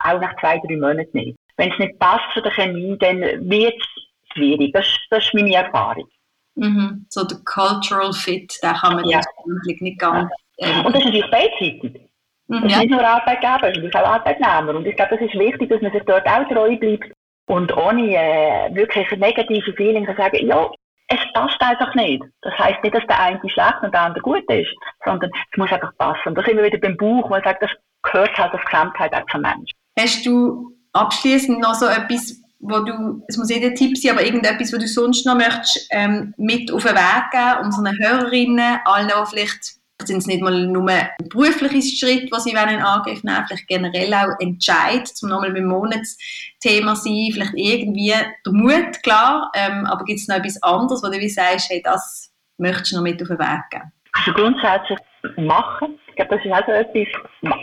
auch 0.00 0.20
nach 0.20 0.34
zwei, 0.40 0.58
drei 0.66 0.76
Monaten 0.76 1.10
nicht. 1.12 1.38
Wenn 1.56 1.72
es 1.72 1.78
nicht 1.78 1.98
passt 1.98 2.24
zu 2.34 2.40
der 2.40 2.52
Chemie, 2.52 2.96
dann 2.98 3.20
wird 3.48 3.74
es 3.74 4.05
schwierig. 4.36 4.72
Das, 4.72 4.86
das 5.10 5.24
ist 5.24 5.34
meine 5.34 5.54
Erfahrung. 5.54 6.06
Mhm. 6.54 7.06
So 7.08 7.24
der 7.24 7.38
Cultural 7.44 8.12
Fit, 8.12 8.58
den 8.62 8.74
kann 8.74 8.94
man 8.94 9.04
ja. 9.06 9.20
nicht 9.64 9.98
ganz... 9.98 10.30
Ähm, 10.58 10.86
und 10.86 10.94
das 10.94 11.02
ist 11.02 11.06
natürlich 11.06 11.30
beidseitig. 11.30 12.00
Mhm, 12.48 12.62
das 12.62 12.72
ist 12.72 12.78
nicht 12.78 12.90
nur 12.90 13.06
Arbeitgeber, 13.06 13.70
es 13.70 13.78
ist 13.78 13.94
auch 13.96 14.06
Arbeitnehmer. 14.06 14.74
Und 14.74 14.86
ich 14.86 14.96
glaube, 14.96 15.16
das 15.16 15.26
ist 15.26 15.38
wichtig, 15.38 15.68
dass 15.68 15.82
man 15.82 15.92
sich 15.92 16.02
dort 16.04 16.26
auch 16.26 16.48
treu 16.48 16.76
bleibt 16.76 17.12
und 17.48 17.76
ohne 17.76 18.14
äh, 18.14 18.74
wirklich 18.74 19.10
negative 19.18 19.72
Feelings 19.74 20.08
sagen, 20.16 20.46
ja, 20.46 20.70
es 21.08 21.20
passt 21.34 21.60
einfach 21.60 21.94
nicht. 21.94 22.22
Das 22.42 22.54
heißt 22.58 22.82
nicht, 22.82 22.94
dass 22.94 23.06
der 23.06 23.20
eine 23.20 23.40
schlecht 23.48 23.82
und 23.82 23.92
der 23.92 24.00
andere 24.00 24.22
gut 24.22 24.50
ist, 24.50 24.74
sondern 25.04 25.30
es 25.30 25.58
muss 25.58 25.70
einfach 25.70 25.96
passen. 25.98 26.28
Und 26.28 26.34
da 26.36 26.42
sind 26.42 26.56
wir 26.56 26.64
wieder 26.64 26.78
beim 26.78 26.96
Buch, 26.96 27.24
wo 27.24 27.28
man 27.28 27.42
sagt, 27.44 27.62
das 27.62 27.70
gehört 28.02 28.36
halt 28.36 28.52
als 28.52 28.64
Gesamtheit 28.64 29.14
auch 29.14 29.26
zum 29.30 29.42
Mensch. 29.42 29.70
Hast 29.98 30.26
du 30.26 30.72
abschließend 30.92 31.60
noch 31.60 31.74
so 31.74 31.86
etwas, 31.86 32.42
wo 32.58 32.80
du, 32.80 33.22
es 33.28 33.36
muss 33.36 33.50
jeder 33.50 33.74
Tipp 33.74 33.96
sein, 33.96 34.12
aber 34.12 34.24
irgendetwas, 34.24 34.72
wo 34.72 34.78
du 34.78 34.86
sonst 34.88 35.26
noch 35.26 35.36
möchtest, 35.36 35.88
ähm, 35.90 36.34
mit 36.36 36.72
auf 36.72 36.84
den 36.84 36.94
Weg 36.94 37.30
geben, 37.30 37.64
unseren 37.64 37.98
Hörerinnen, 37.98 38.78
allen, 38.84 39.08
die 39.08 39.30
vielleicht 39.30 39.76
sind 40.04 40.18
es 40.18 40.26
nicht 40.26 40.42
mal 40.42 40.66
nur 40.66 40.88
ein 40.90 41.08
berufliches 41.30 41.98
Schritt, 41.98 42.30
was 42.30 42.44
sie 42.44 42.50
in 42.50 42.58
Angriff 42.58 43.24
nehmen 43.24 43.44
vielleicht 43.46 43.66
generell 43.66 44.12
auch 44.12 44.38
Entscheid, 44.40 45.08
zum 45.08 45.30
nochmal 45.30 45.52
beim 45.52 45.66
Monatsthema 45.66 46.94
sein, 46.94 47.30
vielleicht 47.32 47.54
irgendwie 47.54 48.12
der 48.44 48.52
Mut, 48.52 49.02
klar, 49.02 49.50
ähm, 49.54 49.86
aber 49.86 50.04
gibt 50.04 50.20
es 50.20 50.28
noch 50.28 50.36
etwas 50.36 50.62
anderes, 50.62 51.02
wo 51.02 51.08
du 51.08 51.18
wie 51.18 51.28
sagst, 51.28 51.70
hey, 51.70 51.80
das 51.82 52.30
möchtest 52.58 52.92
du 52.92 52.96
noch 52.96 53.02
mit 53.02 53.22
auf 53.22 53.28
den 53.28 53.38
Weg 53.38 53.70
geben? 53.70 53.92
Also 54.12 54.32
grundsätzlich 54.32 54.98
machen. 55.36 55.98
Ich 56.08 56.16
glaube, 56.16 56.36
das 56.36 56.44
ist 56.44 56.52
also 56.52 56.72
etwas, 56.72 57.08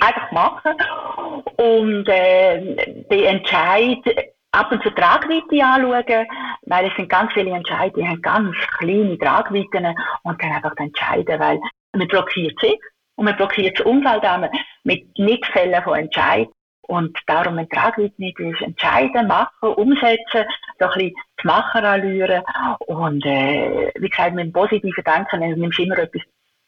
einfach 0.02 0.32
machen. 0.32 0.74
Und 1.58 2.08
äh, 2.08 3.06
den 3.10 3.24
Entscheid 3.24 4.33
ab 4.54 4.72
und 4.72 4.84
zu 4.84 4.90
Tragweite 4.92 5.66
anschauen, 5.66 6.28
weil 6.64 6.86
es 6.86 6.96
sind 6.96 7.10
ganz 7.10 7.34
viele 7.34 7.52
Entscheidungen, 7.52 8.06
die 8.06 8.08
haben 8.08 8.22
ganz 8.22 8.56
kleine 8.78 9.18
Tragweiten 9.18 9.96
und 10.24 10.42
dann 10.42 10.52
einfach 10.52 10.78
entscheiden, 10.78 11.40
weil 11.40 11.60
man 11.94 12.08
blockiert 12.08 12.60
sich 12.60 12.80
und 13.16 13.26
man 13.26 13.36
blockiert 13.36 13.80
das 13.80 13.86
Umfeld 13.86 14.24
auch 14.26 14.48
mit 14.84 15.18
Nichtfällen 15.18 15.84
von 15.84 15.98
Entscheid. 15.98 16.48
Und 16.86 17.18
darum 17.28 17.58
ein 17.58 17.70
Tragweite 17.70 18.14
nicht 18.18 18.38
ist, 18.40 18.62
entscheiden, 18.62 19.28
machen, 19.28 19.70
umsetzen, 19.70 20.46
so 20.80 20.86
ein 20.86 20.92
bisschen 20.92 21.14
die 21.42 21.48
Macher 21.48 21.82
anrühren 21.82 22.44
und, 22.88 23.26
äh, 23.26 23.90
wie 23.96 24.10
gesagt, 24.10 24.36
mit 24.36 24.48
dem 24.48 24.52
positiven 24.52 25.04
Denken 25.04 25.60
nimmst 25.62 25.80
du 25.80 25.84
immer 25.84 25.98
etwas 25.98 26.22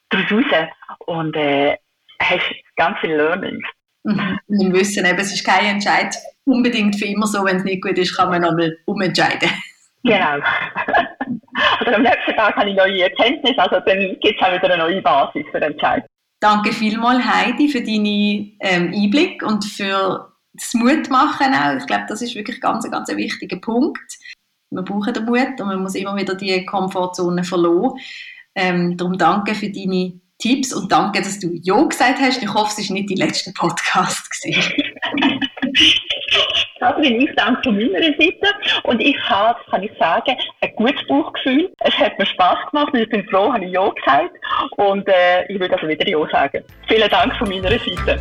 daraus 0.09 0.31
raus 0.31 0.67
und, 0.99 1.35
äh, 1.35 1.77
hast 2.21 2.55
ganz 2.77 2.97
viele 2.99 3.17
Learnings. 3.17 3.67
Mhm. 4.05 4.39
Und 4.47 4.73
Wissen 4.73 5.05
eben, 5.05 5.19
es 5.19 5.33
ist 5.33 5.45
kein 5.45 5.65
Entscheid 5.65 6.15
unbedingt 6.45 6.95
für 6.95 7.05
immer 7.05 7.27
so, 7.27 7.43
wenn 7.43 7.57
es 7.57 7.63
nicht 7.63 7.81
gut 7.81 7.97
ist, 7.97 8.15
kann 8.15 8.29
man 8.29 8.41
nochmal 8.41 8.77
umentscheiden. 8.85 9.49
Genau. 10.03 10.37
Oder 11.81 11.95
am 11.95 12.03
nächsten 12.03 12.35
Tag 12.35 12.55
habe 12.55 12.69
ich 12.69 12.75
neue 12.75 13.03
Erkenntnisse, 13.03 13.57
also 13.57 13.79
dann 13.85 13.99
gibt 14.21 14.39
es 14.39 14.41
auch 14.41 14.53
wieder 14.53 14.65
eine 14.65 14.77
neue 14.77 15.01
Basis 15.01 15.43
für 15.51 15.59
den 15.59 15.71
Entscheid. 15.71 16.05
Danke 16.39 16.71
vielmals, 16.71 17.25
Heidi, 17.25 17.67
für 17.69 17.81
deinen 17.81 18.57
ähm, 18.59 18.93
Einblick 18.93 19.41
und 19.41 19.65
für 19.65 20.31
das 20.53 20.73
Mutmachen 20.75 21.53
auch. 21.53 21.77
Ich 21.77 21.87
glaube, 21.87 22.05
das 22.07 22.21
ist 22.21 22.35
wirklich 22.35 22.61
ganz, 22.61 22.89
ganz 22.91 23.09
ein 23.09 23.17
wichtiger 23.17 23.57
Punkt. 23.57 24.17
Wir 24.69 24.83
brauchen 24.83 25.13
den 25.13 25.25
Mut 25.25 25.59
und 25.59 25.67
man 25.67 25.81
muss 25.81 25.95
immer 25.95 26.15
wieder 26.15 26.35
die 26.35 26.65
Komfortzone 26.65 27.43
verloren. 27.43 27.97
Ähm, 28.53 28.95
darum 28.97 29.17
danke 29.17 29.55
für 29.55 29.69
deine 29.69 30.19
Tipps 30.39 30.73
und 30.73 30.91
danke, 30.91 31.21
dass 31.21 31.39
du 31.39 31.51
Ja 31.63 31.81
gesagt 31.83 32.19
hast. 32.19 32.41
Ich 32.41 32.53
hoffe, 32.53 32.81
es 32.81 32.89
war 32.89 32.93
nicht 32.95 33.09
die 33.09 33.15
letzte 33.15 33.51
Podcast. 33.53 34.29
Kathrin, 36.79 37.21
ich 37.21 37.29
danke 37.35 37.61
von 37.63 37.75
meiner 37.75 38.01
Seite 38.01 38.47
und 38.83 38.99
ich 38.99 39.17
habe, 39.29 39.59
kann 39.69 39.83
ich 39.83 39.91
sagen, 39.97 40.35
ein 40.61 40.75
gutes 40.75 41.07
Bauchgefühl. 41.07 41.71
Es 41.79 41.97
hat 41.97 42.19
mir 42.19 42.25
Spass 42.25 42.57
gemacht 42.69 42.93
und 42.93 42.99
ich 42.99 43.09
bin 43.09 43.27
froh, 43.29 43.51
habe 43.51 43.65
ich 43.65 43.71
Ja 43.71 43.89
gesagt 43.89 44.31
und 44.77 45.07
äh, 45.07 45.51
ich 45.51 45.59
würde 45.59 45.73
also 45.75 45.87
wieder 45.87 46.07
Ja 46.07 46.27
sagen. 46.29 46.63
Vielen 46.87 47.09
Dank 47.09 47.35
von 47.37 47.49
meiner 47.49 47.69
Seite. 47.69 48.19